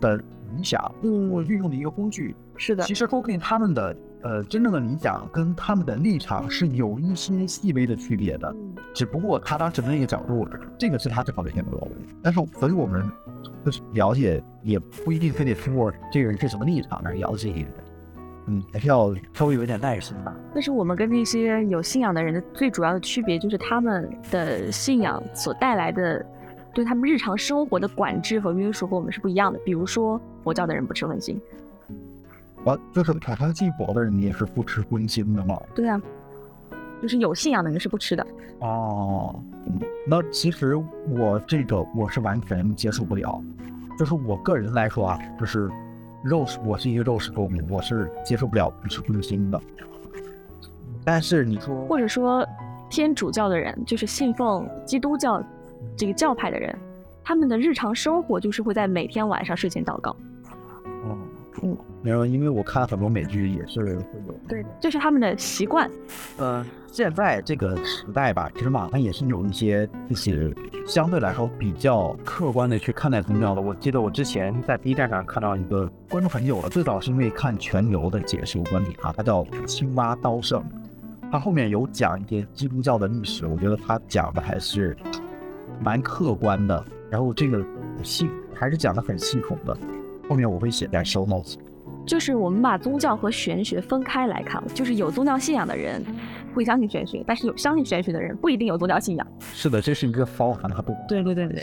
[0.00, 2.34] 的理想，我嗯，运用的一个工具。
[2.56, 8.54] 是的其，实说不定他们的呃真正的理想跟他们的立场是有一些细微的区别的，
[8.94, 11.78] 只不过他当时的那个角度，这个是他正好的选择。
[12.22, 13.06] 但是，所以我们
[13.64, 17.81] 就是了解，也不一定非得通过这个人是什么立场来了解一个人。
[18.46, 20.34] 嗯，还是要稍微有一点耐心吧。
[20.52, 26.24] 但是我们跟那些有信仰的人的最主要的区别，就是他们的信仰所带来的
[26.74, 29.58] 对他们日常生活的管制和约束和我们是不一样的。
[29.64, 31.36] 比如说，佛教的人不吃荤腥，
[32.64, 35.60] 啊，就是塔上信佛的人也是不吃荤腥的嘛。
[35.74, 36.00] 对啊，
[37.00, 38.26] 就是有信仰的人是不吃的。
[38.58, 40.76] 哦，嗯那其实
[41.08, 43.40] 我这个我是完全接受不了，
[43.98, 45.70] 就是我个人来说啊，就是
[46.22, 49.60] 肉食，我是一个肉食动物，我是接受不了不吃荤腥的。
[51.04, 52.46] 但是你说，或者说
[52.88, 55.42] 天主教的人，就是信奉基督教
[55.96, 56.72] 这个教派的人，
[57.24, 60.10] 他们的日常生活就是会在每天晚上睡前祷告。
[60.10, 61.18] 哦，嗯，
[62.02, 65.88] 然后因为我看很多美剧也是会有，对，这是他们的习惯。
[66.38, 70.54] 呃，现在这个时代吧，其实网上也是有一些就是
[70.86, 73.60] 相对来说比较客观的去看待宗教的。
[73.60, 80.64] 我记得我之前在 B 站上看到一个关注很久了，最早是因为看全游的解释有关点啊，他叫青蛙刀圣，
[81.30, 84.96] 他后面有讲一些基督教的历史，我觉得他讲的还是
[85.80, 87.64] 蛮客观的，然后这个
[88.02, 89.76] 系还是讲的很系统的，
[90.32, 91.56] 后面我会写在 show notes。
[92.06, 96.02] 就是我们把宗教和玄学分开来看，就是有宗教信仰的人
[96.54, 99.26] 会相信玄学，但是有相信玄学的人不一定有宗教信仰。
[99.52, 101.62] 是的，这是一个包含它不对对对对，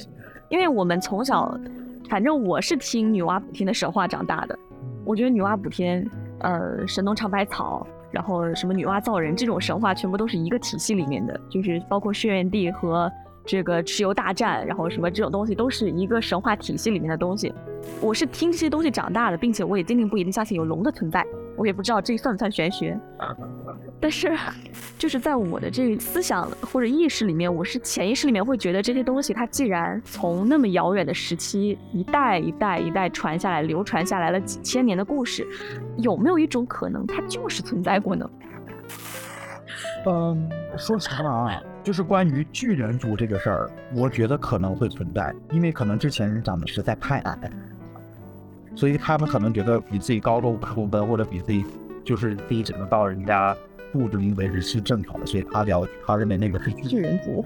[0.49, 1.60] 因为我们从小，
[2.08, 4.55] 反正我是听女娲补天的神话长大的，
[5.03, 6.08] 我觉得女娲补天，
[6.41, 13.12] 呃，神农尝百草，然后什么女娲造人这种神话，全部都是一个体系里面的，就是包括轩辕帝和
[13.50, 17.52] 这个蚩尤大战，然后什么这种东西都是一个神话体系里面的东西。
[18.00, 21.26] 我是听这些东西长大的，并且我也坚定不移的相信有龙的存在。
[21.58, 22.96] 我也不知道这算不算玄学。
[24.00, 24.38] 但是，
[25.00, 35.44] 就是在我的这个思想或者意识里面，我是潜意识里面会觉得这些东西，它既然从那么遥远的时期一代一代一代传下来，流传下来了几千年的故事，
[35.98, 38.30] 有没有一种可能，它就是存在过呢？
[40.06, 47.52] 嗯，说实话啊，就是关于巨人族这个事儿，我觉得可能会存在，因为可能之前人长得实在太矮，
[48.76, 51.65] 所以他们可能觉得比自己高个五公分，或者比自己
[52.04, 53.56] 就是自己只能到人家
[53.92, 57.44] 肚子里为止是正常的，所以他了他认为那个是巨人族。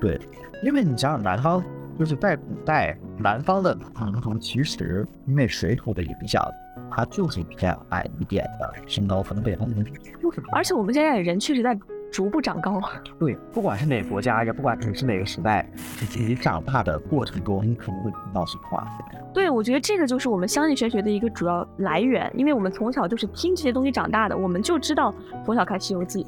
[0.00, 0.18] 对，
[0.62, 1.62] 因为你想想南方，
[1.98, 6.42] 就是在古代南方的民族，其实因为水土的影响。
[6.88, 9.84] 它就是比较矮一点的，身高可能比他们
[10.22, 10.42] 就是。
[10.52, 11.76] 而且我们现在人确实在
[12.12, 12.80] 逐步长高。
[13.18, 15.68] 对，不管是哪个国家，也不管你是哪个时代，
[16.16, 18.86] 你长大的过程中，你可能会听到什么话。
[19.34, 25.14] 对，我觉得这个就是我们相信玄学的一个主要来源，因为我们从小就是听这些东西长大的，我们就知道
[25.44, 26.24] 从小看《西游记》，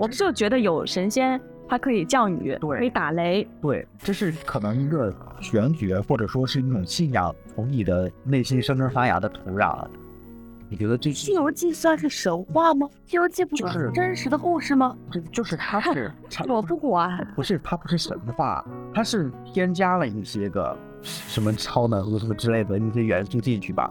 [0.00, 3.46] 我们就觉得有神仙，它可以降雨，可以打雷。
[3.60, 9.86] 对，这是可能一个玄学，或者说是一种信仰，从你的内心生根发芽的土壤。
[10.68, 12.86] 你觉得这《西游记》算是神话吗？
[13.06, 14.96] 《西游记》不是真实的故事吗？
[15.12, 16.10] 就就是它是
[16.48, 23.88] 我不管，不是它不是神话，它是添加了一些个什么超能力什么之类的那些元素进去吧。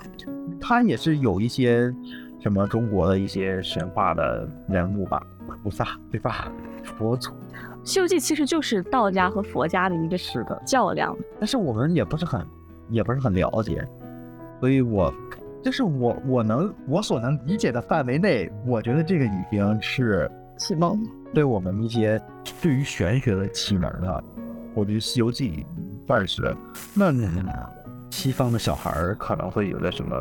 [0.59, 1.93] 它也是有一些
[2.41, 5.21] 什么中国的一些神话的人物吧，
[5.63, 6.51] 菩萨对吧？
[6.83, 7.29] 佛祖，
[7.85, 12.45] 《西游记》其实就是道家和佛家的一个是的较量，但是我们也不是很
[12.89, 13.87] 也不是很了解，
[14.59, 15.13] 所以我。
[15.65, 20.95] 就是我我能我所能理解的范围内，我觉得这个已经是启蒙，
[21.33, 22.21] 对我们一些
[22.61, 24.23] 对于玄学的启蒙了。
[24.75, 25.65] 我觉得《西游记》
[26.07, 26.55] 算是。
[26.93, 27.11] 那
[28.11, 30.15] 西方的小孩儿可能会有的什么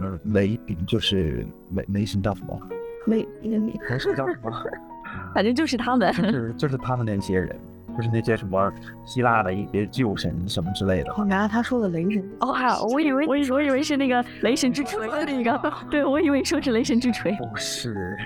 [0.00, 2.60] 呃雷，就是雷雷神大佛，
[3.06, 4.50] 雷雷神叫什么？
[5.32, 7.56] 反正就是他们，就是就是他们那些人。
[7.96, 8.72] 就是那些什么
[9.04, 11.14] 希腊的一些旧神什么之类的。
[11.18, 17.32] 原来他说的雷神哦，还有我以为我我以为是那个雷神之锤的那个， 对我以为说是雷神之锤。
[17.32, 18.16] 不是，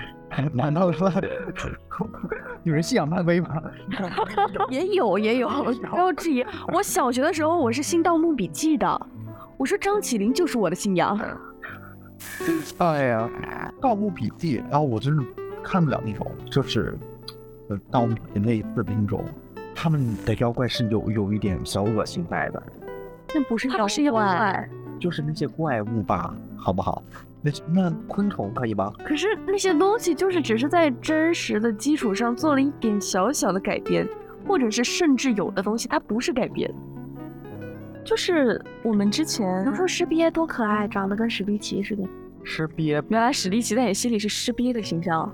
[0.53, 1.11] 难道说
[2.63, 3.61] 有人信仰漫威吗？
[4.69, 5.49] 也有也有，
[5.89, 6.45] 不要质疑。
[6.73, 9.07] 我小学的时候我是信《盗墓笔记》的，
[9.57, 11.19] 我说张起灵就是我的信仰。
[12.77, 13.29] 哎呀，
[13.81, 15.21] 《盗墓笔记》，然后我真是
[15.63, 16.95] 看不了那种，就是
[17.69, 19.25] 呃盗墓类似的那种。
[19.81, 22.61] 他们的妖怪是有有一点小恶心在的，
[23.33, 27.01] 那不是妖怪，就是那些怪物吧，好不好？
[27.41, 28.93] 那那昆虫可以吗？
[29.03, 34.07] 可是那些东西就是只是在真实的基础上做了一点小小的改编，
[34.47, 36.71] 或者是甚至有的东西它不是改编，
[38.05, 42.03] 就是我们之前，比如说石鳖多可爱，长得跟史迪奇似的。
[42.43, 45.33] 石鳖，原来史迪奇在你心里是尸鳖的形象，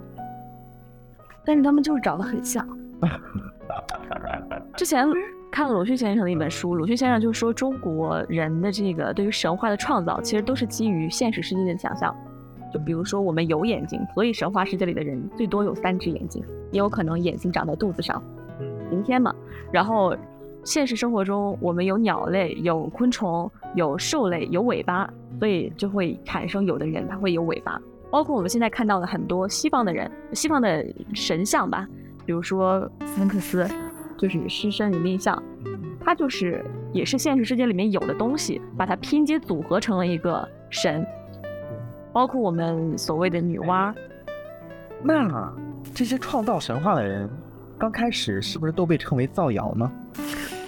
[1.46, 2.66] 但是他们就是长得很像。
[4.76, 5.08] 之前
[5.52, 12.16] 看了鲁迅先生的一本书，鲁迅先生就说中国人的这个对于神话的创造，其实都是基于现实世界的想象。
[12.74, 18.22] 就比如说我们有眼睛，所以神话世界里的人最多有三只眼睛，也有可能眼睛长在肚子上，
[18.90, 19.34] 明天嘛。
[19.72, 20.16] 然后
[20.64, 25.10] 现实生活中我们有鸟类、有昆虫、有兽类、有尾巴，
[25.40, 27.82] 所以就会产生有的人他会有尾巴。
[28.12, 31.88] 包括我们现在看到的很多西方的人、西方的神像吧。
[32.28, 33.66] 比如说斯芬克斯，
[34.18, 35.42] 就是狮身人面像，
[36.02, 36.62] 它就是
[36.92, 41.08] 也是现实世界里面有的东西，把它拼接组合成了一个神。
[42.12, 43.94] 包括我们所谓的女娲，
[45.02, 45.54] 那
[45.94, 47.30] 这些创造神话的人，
[47.78, 49.90] 刚开始是不是都被称为造谣呢？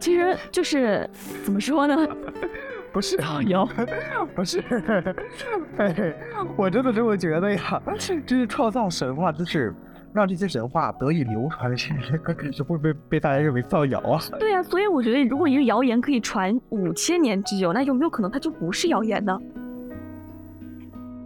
[0.00, 1.08] 其实就是
[1.44, 1.96] 怎么说呢？
[2.92, 3.68] 不是造谣，
[4.34, 4.62] 不是，
[6.56, 7.82] 我真的这么觉得呀。
[8.26, 9.74] 这是创造神话，就是
[10.12, 11.92] 让这些神话得以流传，是
[12.52, 14.20] 是会被被大家认为造谣啊？
[14.40, 19.38] 对呀，所以我觉得，如果一个谣言可以传五千年之久，那有没有可能它就不是谣言呢？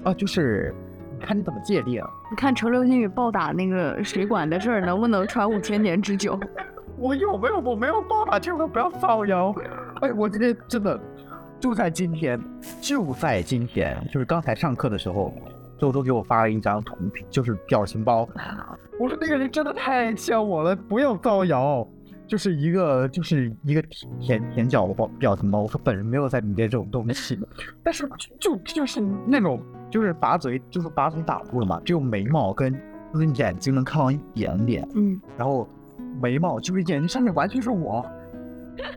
[0.05, 0.75] 啊，就是
[1.21, 2.03] 看你怎么界定。
[2.31, 6.39] 你看程流星雨暴打那个水管的事儿，能不能传五千年之久？
[6.99, 7.59] 我有没有？
[7.61, 9.55] 我没有暴打，千万不要造谣。
[10.01, 11.01] 哎，我今天真的。
[11.63, 12.41] 就在今天，
[12.81, 15.33] 就在今天，就是刚才上课的时候，
[15.79, 18.29] 周周给我发了一张图片，就是表情包。
[18.99, 21.87] 我说那个人真的太像我了，不要造谣。
[22.27, 23.83] 就是一个，就是一个
[24.19, 25.61] 舔舔脚的表情包。
[25.61, 27.39] 我说本人没有在里面这种东西，
[27.85, 28.09] 但是
[28.41, 32.75] 就就是那种，就是把嘴，就是把嘴挡住了嘛，只有眉毛跟
[33.13, 34.89] 跟眼睛能看到一点点。
[34.97, 35.69] 嗯，然后
[36.21, 38.05] 眉毛就是眼睛上面完全是我。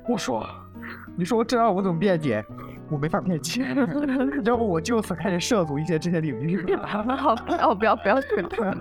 [0.10, 0.44] 我说。
[1.18, 2.44] 你说我这样我怎么辩解？
[2.88, 3.66] 我没法辩解，
[4.46, 6.76] 要不我就此开始涉足一些这些领域。
[6.76, 8.16] 好，哦，不要不要，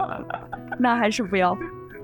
[0.79, 1.57] 那还是不要。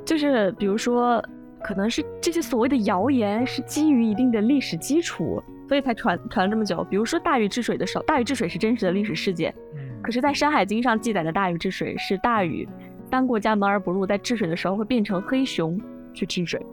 [0.03, 1.23] 就是比如说，
[1.63, 6.83] 可能是这些所谓的谣言是基于一定的历史基础，所以才传传了这么久。
[6.89, 9.55] 比如说大禹治水的时候，大禹治水是真实的历史事件，
[10.03, 12.67] 可是，在《山海经》上记载的大禹治水是大禹
[13.11, 15.79] 当过家门而不入，在治水的时候会变成黑熊
[16.15, 16.65] 去治水，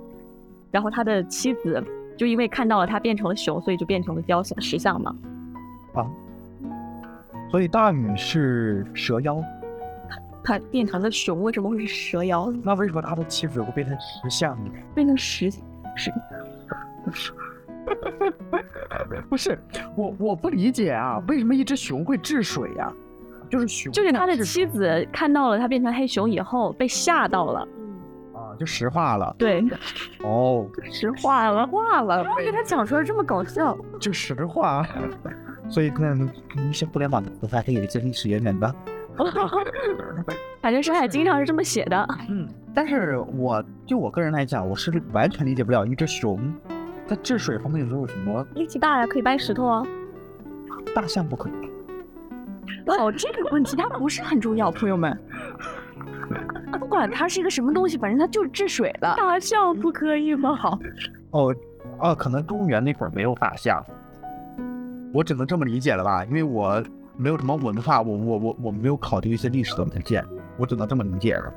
[0.71, 1.83] 然后他的妻子。
[2.17, 5.15] 就因为看到了它变成了熊，所以就变成了雕像石像嘛。
[5.93, 6.05] 啊，
[7.51, 9.41] 所以大禹是蛇妖，
[10.43, 12.51] 他变成了熊，为什么会是蛇妖？
[12.63, 14.71] 那为什么他的妻子会变成石像呢？
[14.95, 15.51] 变成石
[15.95, 16.11] 石？
[19.29, 19.57] 不是，
[19.95, 22.91] 我我不理解啊，为什么一只熊会治水呀？
[23.49, 27.65] 就是熊，就是他的妻子看到了他变成黑熊以后被吓到了。
[28.57, 29.63] 就石化了，对，
[30.23, 34.85] 哦，石化了，化了，不要给他讲出来这么搞笑，就石化，
[35.69, 36.15] 所以那
[36.63, 38.75] 一些互联网的词还可以有一些历史渊源的
[40.61, 46.39] 反正《山海经》上是这么写的，嗯，但是我就我个人来讲，我是完全理解不了一只熊
[47.07, 49.83] 在治水方面有什么力气大呀，可以掰石头啊，
[50.93, 51.51] 大象不可以，
[52.87, 55.17] 哦，这个问题它不是很重要，朋友们。
[56.77, 59.13] 不管它是一个什么东西，反正它就是治水的。
[59.17, 60.55] 大象不可以吗？
[60.55, 60.79] 好，
[61.31, 61.55] 哦，
[61.99, 63.83] 哦，可能中原那会儿没有大象，
[65.13, 66.23] 我只能这么理解了吧？
[66.25, 66.83] 因为我
[67.15, 70.23] 没有什么文化，我我我我没有考虑一些历史的文件，
[70.57, 71.53] 我只能这么理解了。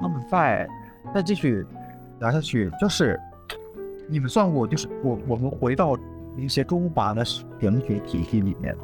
[0.00, 0.68] 那么再
[1.14, 1.64] 再继续
[2.20, 3.18] 聊下去，就是
[4.08, 5.96] 你们算过，就是我我们回到
[6.36, 8.76] 一些中华的玄学体系里面。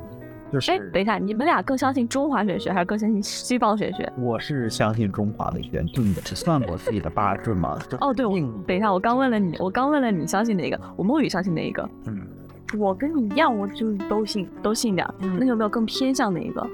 [0.68, 4.12] 哎，等一下，你们俩更相信中华玄学还是更相信西方玄学？
[4.18, 6.00] 我是相信中华的玄学。
[6.00, 7.78] 你只算过自己的八字吗？
[8.00, 10.78] 哦，对，我等一下，我刚问了你，我刚问了你相信哪个？
[10.96, 11.88] 我梦雨相信哪一个？
[12.06, 12.20] 嗯，
[12.78, 15.06] 我跟你一样，我就都信，都信点。
[15.20, 16.66] 嗯，那有没有更偏向哪一个？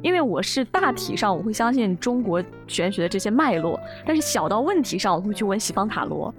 [0.00, 6.32] 因为我是大体上我会相信中国玄学的这些脉络，但是小到问题上我会去问西方塔罗。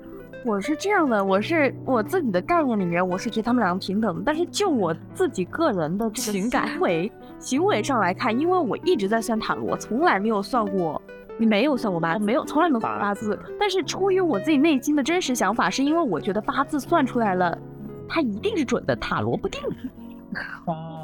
[0.45, 4.23] 我是这样的，我是我自己的概念里面，我是觉得他们两个平等。
[4.25, 11.01] 但是就我自己个人的情感行为行为上来看，因为我一直在算塔罗，从来没有算过。
[11.37, 12.25] 你没有算过八字？
[12.25, 13.37] 没有，从来没有算八字。
[13.59, 17.57] 但是出于我自己内心的真实想法，是因为我觉得八字算出来了，
[18.09, 19.61] 它一定是准的，塔罗不定。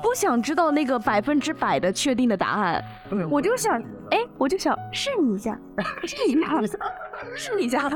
[0.01, 2.83] 不想知道那个百分之百的确定的答案，
[3.29, 5.59] 我就想，哎，我就想试你一下，
[6.03, 6.61] 试一下，
[7.35, 7.89] 试一下。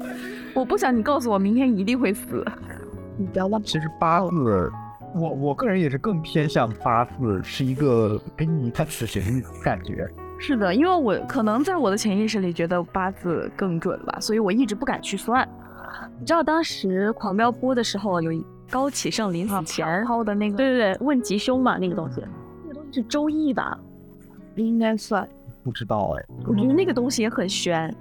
[0.52, 2.44] 我不想你告诉我明天一定会死，
[3.16, 3.62] 你不要乱。
[3.62, 4.70] 其实八字，
[5.14, 10.06] 我我个人也是更偏向八字是一个给你看死刑的感觉。
[10.38, 15.48] 是的，因为我可能在我的潜意识里觉得八字更准吧，所以我一直不敢去算。
[16.20, 18.44] 你知道当时狂飙播的时候有一。
[18.70, 22.22] 高启盛临死前抛的那个，对对对，问吉凶嘛，那个东西，
[22.64, 23.78] 那个东西是周易吧？
[24.56, 25.28] 应该算，
[25.62, 26.24] 不知道哎。
[26.46, 27.94] 我觉得那个东西也很玄，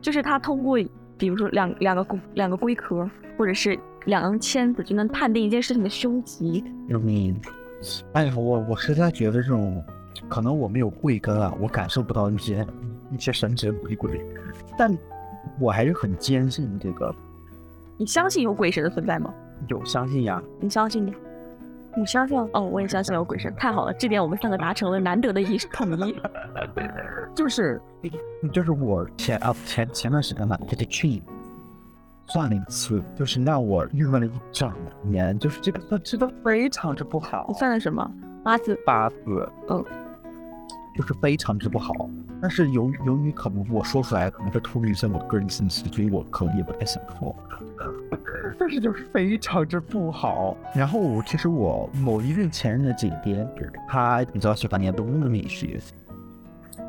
[0.00, 0.78] 就是他通过，
[1.16, 6.64] 比如说两两个龟两个龟壳，或者是两根签子，就能判定一件事情的凶吉。
[6.88, 7.34] 嗯，
[8.12, 9.82] 哎呀，我我实在觉得这种，
[10.28, 12.66] 可能我没有慧根啊，我感受不到那些
[13.10, 14.24] 那些神神鬼鬼，
[14.78, 14.96] 但
[15.58, 17.14] 我还是很坚信这个。
[17.96, 19.32] 你相信有鬼神的存在吗？
[19.68, 21.14] 有相信呀，你相信你，
[21.96, 26.20] 你相信哦，我也相信有鬼神，太好了，这点我们三个达成了难得的一统一。
[27.34, 27.80] 就是，
[28.52, 31.22] 就是我前啊前前段时间吧，这得去
[32.26, 37.46] 算了一次，就是让我郁闷了一整年，就是这个算真的非常之不好。
[37.48, 38.10] 你算的什么？
[38.42, 38.78] 八字？
[38.84, 39.84] 八字，嗯。
[40.96, 41.92] 就是非常之不好，
[42.40, 47.34] 但是由由于可能我说出来可能是出于一些我个人信息，所以我可能也不太想说。
[48.58, 50.56] 但是就是非常之不好。
[50.74, 53.46] 然后其实我某一任前任的姐姐，
[53.88, 55.78] 她比较喜欢念东的美学，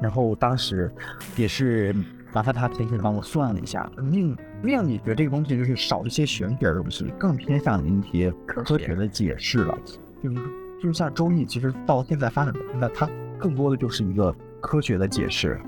[0.02, 0.92] 然后当时
[1.36, 1.96] 也是
[2.34, 9.78] 麻烦她提前帮我算了一下，命命理学这个东西就是少一些玄学的东西，更偏向于一些科学的解释了。
[10.24, 10.36] 就是
[10.82, 13.10] 就是像周易，其实到现在发展，到现在它。
[13.41, 15.60] 更多的就是一个科学的解释，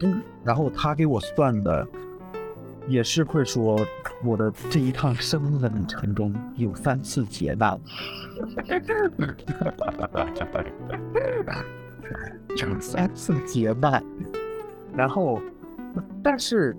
[0.00, 1.86] 嗯，然后他给我算的
[2.88, 3.78] 也是会说
[4.24, 7.78] 我的这一趟生命的旅程中有三次劫难，
[12.56, 14.02] 有三次劫难，
[14.96, 15.40] 然后
[16.22, 16.74] 但是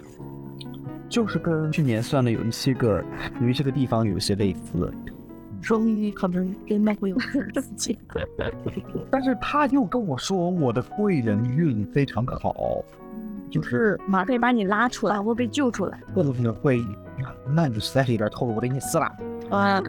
[1.07, 3.03] 就是跟去年算的有一些个
[3.39, 4.91] 有一些个地方有一些类似。
[5.64, 7.97] 终于可能跟麦会有 事情，
[9.09, 12.84] 但是他又跟我说我的贵人运非常好，
[13.49, 15.97] 就是马上把你拉出来，会被救出来。
[16.14, 16.84] 会不会？
[17.55, 19.09] 那你就实在是有点透露我的意思了。
[19.49, 19.82] 啊，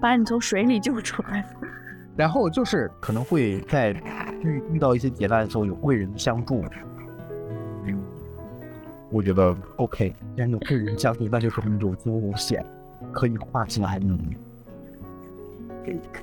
[0.00, 1.44] 把你从水里救出来。
[2.16, 3.92] 然后就是可能会在
[4.42, 6.64] 遇遇到一些劫难的时候有贵人相助。
[7.86, 8.02] 嗯，
[9.10, 12.64] 我觉得 OK，既然有贵人相助，那就说明有惊无险，
[13.12, 14.36] 可以化险为夷。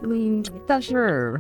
[0.03, 1.39] 嗯，但是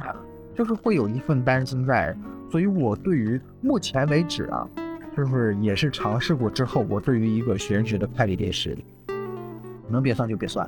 [0.55, 2.15] 就是会有一份担心在，
[2.51, 4.67] 所以我对于目前为止啊，
[5.15, 8.77] 就是也是尝试过之后，我对于一个玄学的看点是，
[9.89, 10.67] 能别算就别算。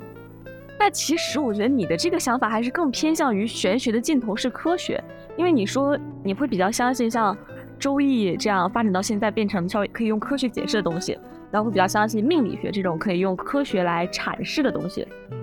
[0.78, 5.04] 那其实我觉得你的这个想法还是更偏向于玄学的尽头是科学，
[5.36, 7.38] 因为你说你会比较相信像
[7.78, 11.18] 周易这样发展到现在变成稍微可以用科学解释的东西，
[11.52, 15.06] 然后会比较相信命理学这种可以用科学来阐释的东西。
[15.32, 15.38] 嗯，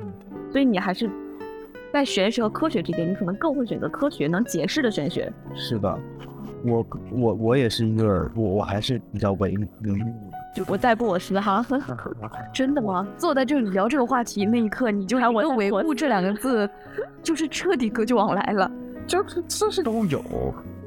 [0.51, 1.11] 所以你还是
[1.97, 5.32] 在玄学和科学之间，你可能更会选择科学能解释的玄学。
[5.55, 5.99] 是的，
[6.62, 10.30] 我我我也是一个我我还是比较唯唯物。
[10.55, 11.64] 就不再不我是哈，
[12.53, 13.09] 真的吗？
[13.16, 16.68] 坐在这里聊这个话题那一刻，你就我用“维护”这两个字，
[17.22, 18.70] 就是彻底隔绝往来了。
[19.07, 20.22] 就是这是都有，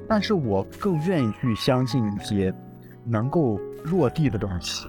[0.08, 2.54] 但是我更愿意去相信一些
[3.04, 4.88] 能够落地的东西。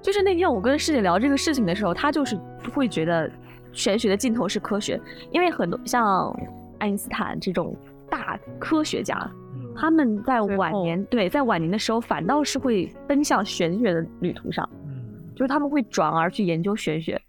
[0.00, 2.38] 就是那天我跟师姐聊这个事情的时候，她就是
[2.72, 3.30] 会觉得
[3.76, 5.00] 玄学的尽头是科学，
[5.30, 6.34] 因为很多像
[6.78, 7.76] 爱因斯坦这种
[8.10, 9.30] 大科学家。
[9.78, 14.66] 他们在晚年，对，在晚年的时候，反倒是会奔向玄学的旅途上，
[15.34, 17.20] 就是他们会转而去研究玄学。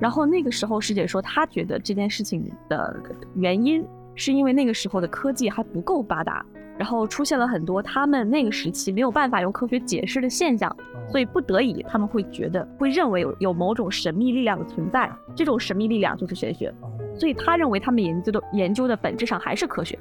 [0.00, 2.96] 然后那个时候，师姐说，她觉得这件事情的
[3.36, 3.84] 原因，
[4.16, 6.44] 是因为那个时候的科技还不够发达，
[6.78, 10.74] 然后出现了很多他们那个时期没有办法用科学解释的现象，
[11.08, 16.72] 所以不得已他们会觉得，会认为有有某种神秘力量的存在，这种神秘力量就是玄学，
[17.14, 19.98] 所以他认为他们研究的研究的本质上还是科学。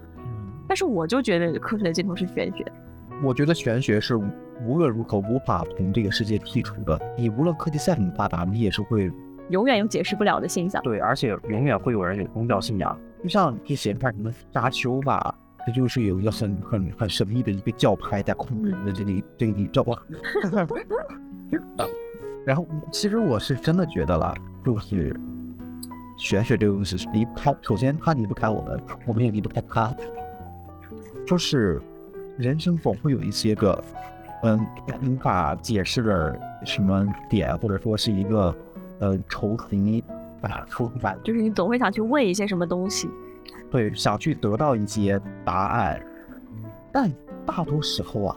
[0.67, 2.65] 但是我就觉得科学的尽头是玄学，
[3.23, 6.99] 我觉得玄学是无论如何无法从这个世界剔除的。
[7.17, 9.11] 你无论科技再怎么发达，你也是会
[9.49, 10.83] 永远有解释不了的现象。
[10.83, 12.99] 对，而且永远会有人有宗教信仰。
[13.23, 15.33] 就像一些看什么沙丘吧，
[15.67, 19.85] 这就是有一个很很很神秘的一个教派在控制的这里这个宇宙。
[22.45, 25.13] 然后，其实我是真的觉得了，就是
[26.17, 29.93] 玄学这个东西离不开，首先它离不开我们，我们也离不开它。
[31.25, 31.81] 就是
[32.37, 33.83] 人生总会有一些个，
[34.43, 34.65] 嗯，
[35.05, 38.55] 无法解释的什么点，或者说是一个，
[38.99, 40.01] 呃，愁情
[40.41, 43.09] 啊，出版，就是你总会想去问一些什么东西，
[43.69, 46.01] 对，想去得到一些答案，
[46.91, 47.11] 但
[47.45, 48.35] 大多时候啊，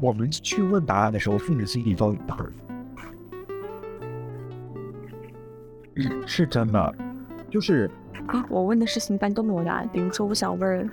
[0.00, 2.52] 我们去问答案的时候，父母心里都有答案，
[6.26, 6.94] 是真的，
[7.50, 7.90] 就是
[8.26, 10.90] 啊，我问的事情一般都没有答案，比如说我想问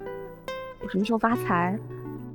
[0.82, 0.90] 我。
[0.90, 1.78] 什么时候发财？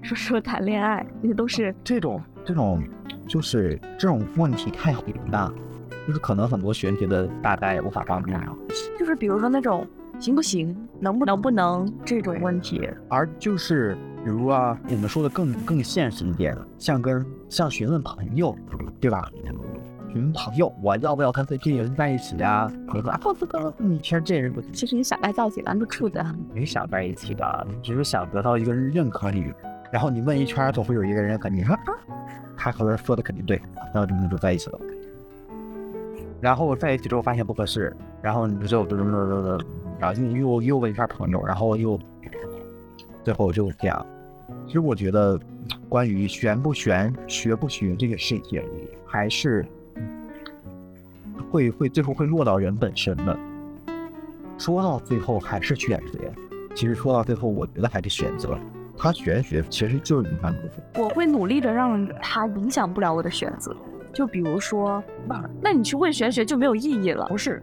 [0.03, 1.05] 什么时候谈恋爱？
[1.23, 2.83] 这些都是 这种这种，
[3.27, 5.51] 就是这种问题太宏大，
[6.07, 8.31] 就是可能很多玄学的大家也无法帮助。
[8.99, 9.87] 就是比如说那种
[10.19, 12.89] 行不行、能不能不能这种问题。
[13.09, 18.57] 而就是比如啊，我们说的更更现实一点，像跟像询问朋友，
[19.01, 19.31] 对吧？
[20.13, 22.71] 询问朋友，我要不要跟这这人在一起啊？
[22.89, 26.25] 我说啊，不不不，你其实这人不，其实你想来在一起拦不住的。
[26.55, 29.53] 没想在一起的，你只是想得到一个人认可你。
[29.93, 31.63] 然后你问一圈，总会有一个人认可你。
[31.63, 31.77] 说
[32.57, 33.61] 他可能说的肯定对，
[33.93, 34.79] 然后你们就在一起了。
[36.41, 39.65] 然后在一起之后发现不合适，然后你就就就就就，
[39.99, 41.99] 然后又又又问一下朋友，然后又
[43.23, 44.07] 最后就这样。
[44.67, 45.39] 其实我觉得，
[45.89, 48.63] 关于玄不玄、学不学这个事情，
[49.07, 49.65] 还是。
[51.51, 53.39] 会会最后会落到人本身的，
[54.59, 56.19] 说到最后还是选择。
[56.75, 58.59] 其实说到最后，我觉得还是选择。
[58.99, 60.53] 他玄学其实就是你看，
[60.99, 63.73] 我会努力的让他影响不了我的选择。
[64.13, 65.01] 就比如说，
[65.61, 67.27] 那你去问玄学就没有意义了。
[67.29, 67.63] 不是，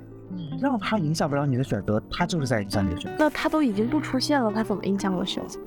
[0.60, 3.18] 让他影响不了你的选择，他就是在影响你的选择。
[3.20, 5.60] 那他都已经不出现了，他怎么影响我的选择？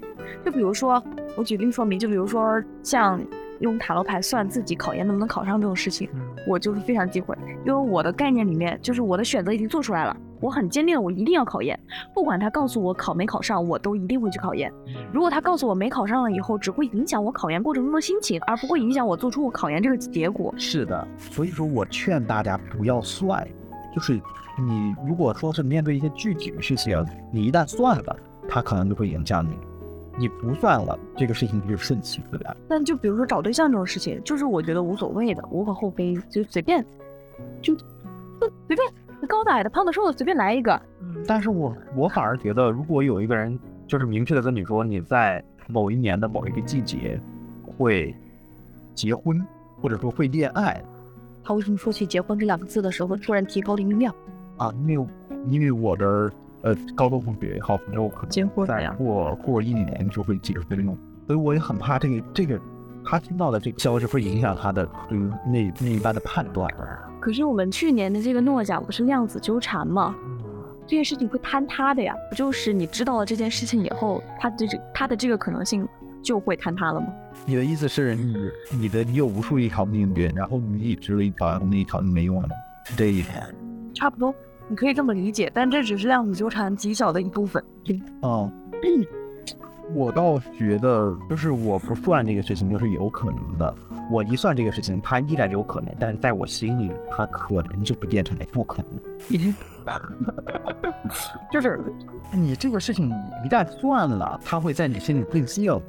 [0.45, 1.03] 就比如说，
[1.37, 3.21] 我举例说明，就比如说像。
[3.61, 6.11] 用塔罗牌算自己考研能不能考上这种事情，
[6.47, 7.35] 我就是非常忌讳，
[7.65, 11.79] 因为我的概念里面就是我的选择已经做出来了，我很坚定的我一定要考研，
[12.13, 14.71] 不管他告诉我考没考上，我都一定会去考研。
[15.13, 20.53] 如果他告诉我没考上了以后，只会影响我考研过程中的心情，而不会影响我做出我考研这个结果。
[20.59, 23.47] 是的，所以说我劝大家不要算，
[23.95, 24.21] 就是
[24.59, 28.17] 你如果说是面对一些具体的事情，你一旦算了，
[28.49, 29.53] 它可能就会影响你。
[30.17, 32.57] 你不算了，这个事情就是顺其自然。
[32.69, 36.85] 但就比如说找对象这种事情，就是我觉得无所谓的，无可厚非，就随便，
[37.61, 37.77] 就
[38.69, 38.79] 随便，
[39.27, 40.81] 高的矮的胖的瘦的随便来一个。
[41.27, 47.21] 但是我我反而觉得，如果有一个人就是明确的跟你说你在某一年的某一个季节
[47.65, 48.15] 会
[48.95, 49.45] 结婚，
[49.83, 50.81] 或者说会恋爱，
[51.43, 54.15] 他为什么说起结婚这两个字的时候突然提高了音量？
[54.57, 55.07] 啊，因为
[55.49, 56.31] 因为我的
[56.63, 60.97] 呃高中同学也好朋友可结婚了在过过一年就会结婚了，
[61.27, 62.61] 所以我也很怕这个这个
[63.05, 66.71] 他听到的这个消息会影响他的对于那那一般的判断。
[67.21, 70.15] 可是我们去年的这个诺奖不是量子纠缠吗？
[70.87, 75.89] 这件事情会坍塌的呀，不就是你知道了这件事情以后，它的这它的这个可能性
[76.23, 77.07] 就会坍塌了吗？
[77.47, 82.49] 你的意思是你你的你有无数一条命运，然后你已知了一条，那一条就没用了，
[82.85, 83.31] 是这意思？
[83.95, 84.35] 差不多，
[84.69, 87.63] 你可以这么理解，但这只是量子纠缠极小的一部分。
[88.23, 88.51] 哦，
[89.95, 93.75] 我倒觉得，就是我不算这个事情，就是有可能的。
[94.11, 99.01] 我一算这个事情，它依然有可能，但是在我心里，它可能就不变成了不可能。
[99.31, 99.55] 已经，
[101.51, 101.81] 就是
[102.33, 103.11] 你这个事情，
[103.45, 105.81] 一旦算了，它会在你心里定性。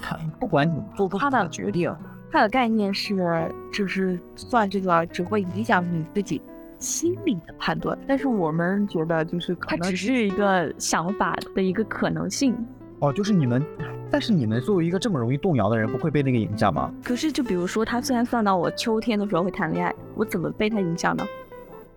[0.00, 1.92] 看，不管你做出它的决定，
[2.30, 6.40] 它的概念是，就是算这个只会影响你自己
[6.78, 12.54] 心理的判断，但是我们觉得就是它只是一个想法的一个可能性。
[12.98, 13.62] 哦，就是你们，
[14.10, 16.92] 但是你们作为一个这么容易动摇的人，不会被那个影响吗？
[17.04, 21.24] 可是就比如说，他虽然算到我秋天的时候会谈恋爱，我怎么被他影响呢？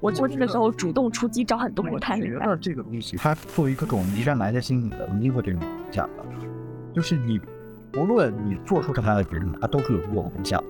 [0.01, 2.45] 我秋天的时候主动出击找很多人谈恋爱。
[2.45, 6.23] 觉得这个东西，它作为一个种一旦埋在心里的，一定会这种影响的。
[6.93, 7.39] 就是你，
[7.97, 10.63] 无论你做出什么样的决定，它都是有过影响。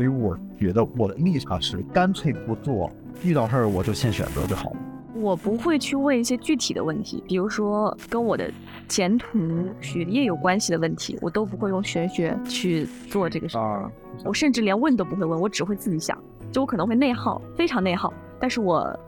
[0.00, 2.90] 所以我觉得我的立场是，干脆不做，
[3.22, 4.76] 遇到事儿我就先选择就好了。
[5.14, 8.50] 我不会去问一些具体的问题，比如说跟我的
[8.88, 9.38] 前途、
[9.78, 13.58] 学业有关系的问题，我都不会用玄学去做这个事。
[13.58, 13.92] 啊，
[14.24, 16.16] 我甚至连问都不会问，我只会自己想，
[16.50, 18.98] 就我可能会内耗，非常内耗，但是我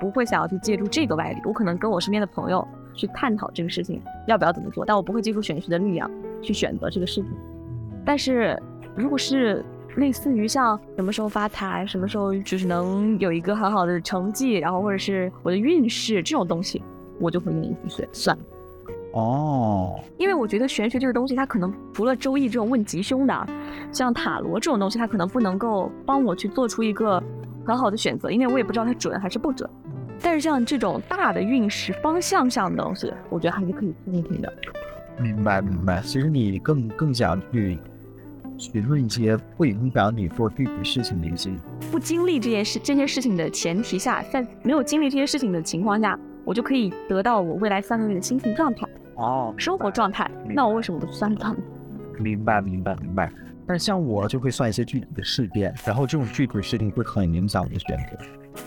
[0.00, 6.10] 不会想要去借助这个外力，我可能跟我身边的朋友去探讨这个事情要不要怎么做，但我不会借助玄学的力量
[6.40, 7.30] 去选择这个事情。
[8.06, 8.58] 但是
[8.96, 9.62] 如果是
[10.00, 16.82] 类似于像什么时候发财，什么时候就是能有一个很好的成绩，然后或者是我的运势这种东西，
[17.20, 18.38] 我就会愿意去算算。
[19.12, 23.46] 哦，因为我觉得玄学这个东西，它可能除了周易这种问吉凶的，
[23.92, 27.22] 像塔罗这种东西，它可能不能够帮我去做出一个
[27.66, 29.68] 很好的选择，因为我也不知道它准还是不准。
[30.22, 34.52] 但是像这种大的运势方向上的东西，我觉得还是可以听一听的。
[35.18, 36.00] 明白明白。
[36.02, 37.78] 其实你更更想去
[38.60, 41.50] 询问一些会影响你做具体事情的一些
[41.90, 50.30] 不经历这件事这些事情的前提下，在没有经历这些事情的情况下，我就可以得到我未来三个月的心情状态、哦生活状态。
[50.46, 51.56] 那我为什么不去算它呢？
[52.18, 53.32] 明白，明白，明白。
[53.66, 58.18] 但是像我就会算一些具体的事件，然后这种具体的事情会很影响我的选择。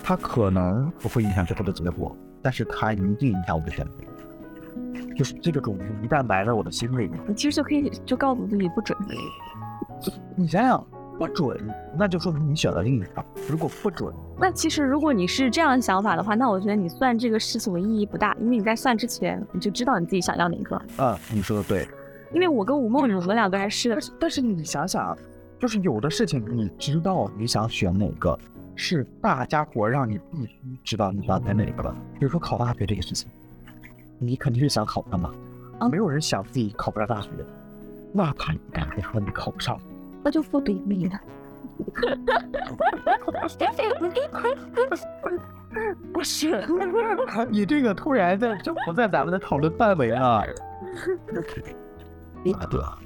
[0.01, 3.91] 它可能不会影响最后的结果，但是它一定影响我的选择。
[5.15, 8.97] 就是这个种子一旦埋在我的心里，你其实就可以就告诉自己不准。
[10.35, 10.87] 你想想
[11.17, 11.57] 不准，
[11.97, 13.23] 那就说明你选了另一条。
[13.47, 20.81] 如果不准，那其实如果你是这样想法的话，那我觉得你算这个事情的意义不大，因为你在算之前你就知道你自己想要哪个。
[20.97, 21.87] 嗯，你说的对。
[22.33, 25.15] 因为我跟吴梦，我们两个还是但是你想想，
[25.59, 28.37] 就是有的事情你知道你想选哪个，
[28.75, 31.91] 是大家伙让你必须知道你想选哪个的。
[32.19, 33.29] 比如说考大学这个事情，
[34.17, 35.31] 你肯定是想考上嘛，
[35.77, 37.29] 啊没有人想自己考不上大学，
[38.11, 39.79] 那他应该会说你考不上。
[40.23, 41.19] 那就不比例了。
[46.13, 46.65] 不是，
[47.49, 50.19] 你这个突然的就不在咱们的讨论范围了。
[50.19, 50.45] 啊，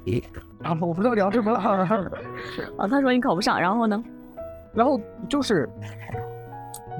[0.04, 0.22] 对，
[0.62, 1.58] 啊，我不知道聊什么了。
[2.76, 4.04] 啊，他说你考不上，然后呢，
[4.74, 5.68] 然后就是，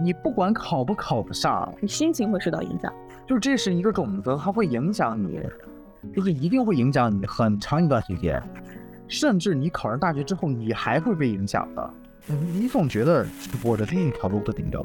[0.02, 2.92] 你不管考不考不上，你心情会受到影响。
[3.26, 5.38] 就这是一个种子，它会影响你，
[6.14, 8.42] 就是一定会影响你很长一段时间，
[9.09, 11.90] 甚至你考上大学之后，你还会被影响的。
[12.26, 13.26] 你你总觉得
[13.64, 14.84] 我的另一条路会怎么着？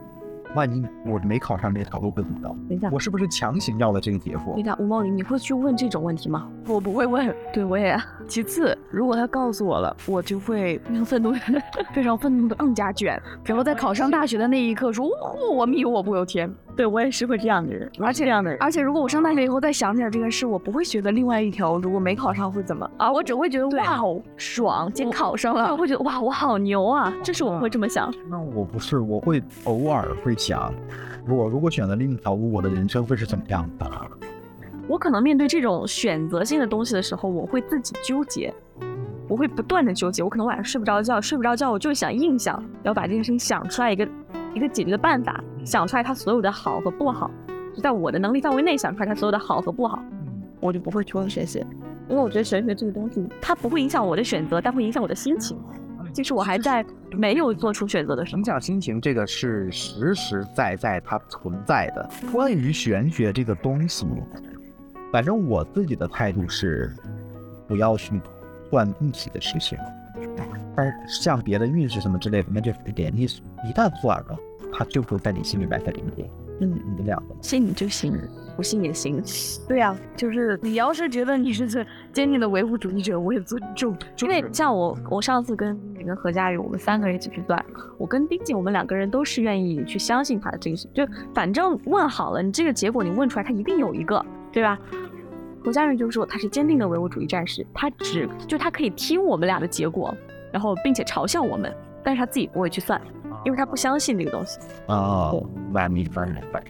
[0.55, 2.47] 万一我没考上这条路会怎么着？
[2.69, 4.63] 等一下，我是不是强行要了这个结果等一？
[4.63, 6.47] 下，吴梦玲，你会去问这种问题吗？
[6.67, 7.36] 我不会问。
[7.51, 11.34] 对我也，其次，如果他告诉我了，我就会非常愤怒，
[11.91, 13.19] 非常愤怒的更加卷。
[13.43, 16.49] 然后在考上大学的那一刻说：“呜、我命由我不由天。
[16.76, 25.78] 对我也是会这样的人，而且这样的人，而且如果我上大学以后再想起来这件事，我不会觉得另外一条如果没考上会怎么啊，我只会觉得哇哦爽，今天考上了我。
[25.78, 27.13] 会觉得哇，我好牛啊！
[27.21, 28.11] 这是我会这么想。
[28.30, 30.74] 那我不是，我会偶尔会想，
[31.28, 33.86] 我如果选择另一条路，我的人生会是怎么样的？
[34.88, 38.53] 我可能面对这种选择性的东西的时候，我会自己纠结，
[39.28, 40.24] 我会不断的纠结。
[40.24, 44.07] 我可能晚上睡不着觉，睡不着觉，我就想硬想，要把这件事情想出来一个
[44.54, 47.30] 一个解决的办法，想出来它所有的好和不好，
[47.76, 50.04] 就在我的能力范围内想出来它所有的好和不好，
[50.60, 51.66] 我就不会去问玄学。
[52.10, 55.58] 因为我觉得玄学这个东西，它不会影响我的选择，但会影响我的心情。
[56.14, 58.45] 其实我还在没有做出选择的时候影。
[58.45, 62.08] 响心情这个是实实在在它存在的。
[62.32, 64.06] 关于玄学这个东西，
[65.12, 66.93] 反正我自己的态度是，
[67.68, 68.22] 不要去
[68.70, 69.76] 断具体的事情。
[70.76, 74.38] 但是像别的运势什么之类的，那就是点你一旦算了，
[74.71, 76.30] 它就会在你心里埋下灵点。
[76.61, 78.15] 嗯，你们两个信你就行，
[78.55, 79.21] 不信也行。
[79.67, 83.97] 对呀、就是你要是觉得你是这坚定的唯物主义者，我也尊重。
[84.21, 87.65] 因为像我，我上次跟丁姐跟何佳宇，我们三个人一起去算，
[87.97, 91.03] 我跟丁姐，我们两个人都是愿意去相信他的这个事，就
[91.34, 94.80] 反正问好了，你这个结果你问出来，他一定有一个，对吧？
[95.65, 100.15] 何佳宇就说他是坚定的唯物主义战士，他只就他可以听我们俩的结果，
[100.54, 103.01] 然后并且嘲笑我们，但是他自己不会去算，
[103.43, 104.60] 因为他不相信这个东西。
[104.86, 106.64] 哦，万米翻人翻。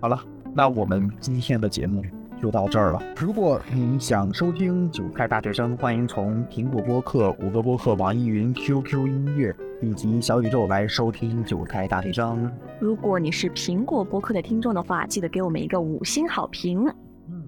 [0.00, 0.16] 好了，
[0.54, 2.00] 那我们今天的节目
[2.40, 3.02] 就到这儿了。
[3.16, 12.48] 如果您想收听韭菜大学生，欢迎从苹果播客、谷歌播客、网易云、QQ 音乐以及小宇宙来收听韭菜大学生。
[12.78, 16.86] 如果你是苹果播客的听众的话，记得给我们一个五星好评。
[17.28, 17.42] 嗯，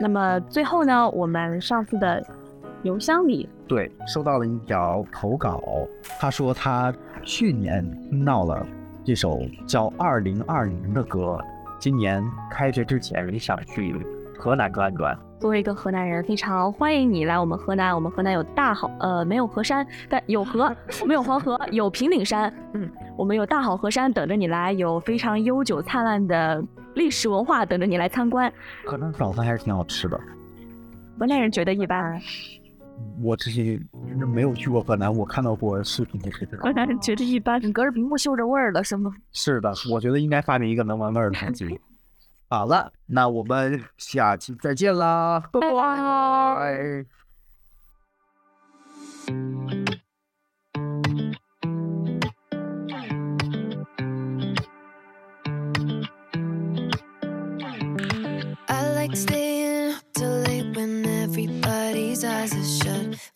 [0.00, 2.24] 那么最后呢，我们上次的
[2.82, 5.62] 邮箱里，对，收到了一条投稿，
[6.18, 6.92] 他说他
[7.22, 8.66] 去年听到了
[9.04, 11.38] 一首叫《二零二零》的歌，
[11.78, 13.94] 今年开学之前你想去
[14.36, 15.16] 河南转转。
[15.38, 17.94] 作为一个河南人，非常欢迎你来我们河南。
[17.94, 26.60] 我们河南有大好，呃，没有河山，但有河，我们有黄河，有平顶山，嗯，我们有大好河山等着你来，有非常悠久灿烂的
[26.94, 28.52] 历史文化等着你来参观。
[28.84, 30.20] 河南早餐还是挺好吃的。
[31.20, 32.20] 河南人觉得一般，
[33.22, 33.80] 我之前
[34.28, 36.60] 没有去过河南，我看到过视频的是这种。
[36.60, 39.14] 河南人觉得一般，你隔着屏幕嗅着味儿了是吗？
[39.32, 41.80] 是的，我觉得应该发明一个能闻味儿的东西。
[42.48, 47.04] 好了，那我们下期再见啦，拜拜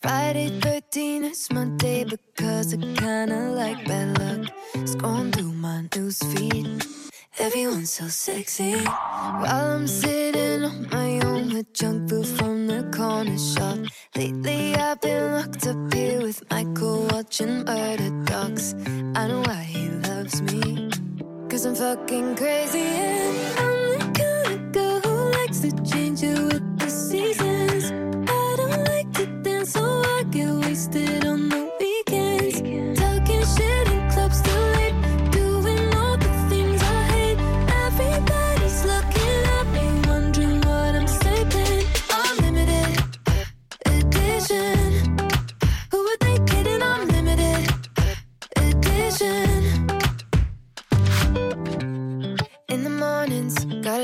[0.05, 4.52] Friday 13 is my day because I kinda like bad luck.
[4.84, 6.84] Scrolling through my newsfeed,
[7.38, 8.74] everyone's so sexy.
[9.40, 13.78] While I'm sitting on my own with junk food from the corner shop.
[14.14, 18.74] Lately I've been locked up here with Michael watching murder docs.
[19.16, 20.90] I know why he loves me.
[21.48, 26.38] Cause I'm fucking crazy and I'm the kind of girl who likes to change it
[26.52, 27.53] with the seasons.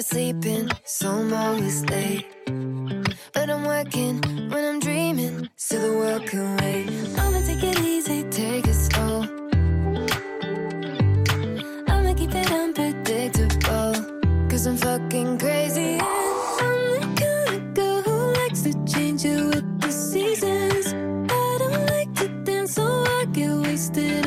[0.03, 2.27] Mornings, gotta so I'm always late.
[3.35, 4.21] But I'm working
[4.51, 6.89] when I'm dreaming, so the world can wait.
[7.19, 9.23] I'ma take it easy, take it slow.
[11.89, 13.95] I'ma keep it unpredictable,
[14.49, 15.99] cause I'm fucking crazy.
[15.99, 20.95] And I'm the kind of girl who likes to change it with the seasons.
[21.31, 24.27] I don't like to dance, so I get wasted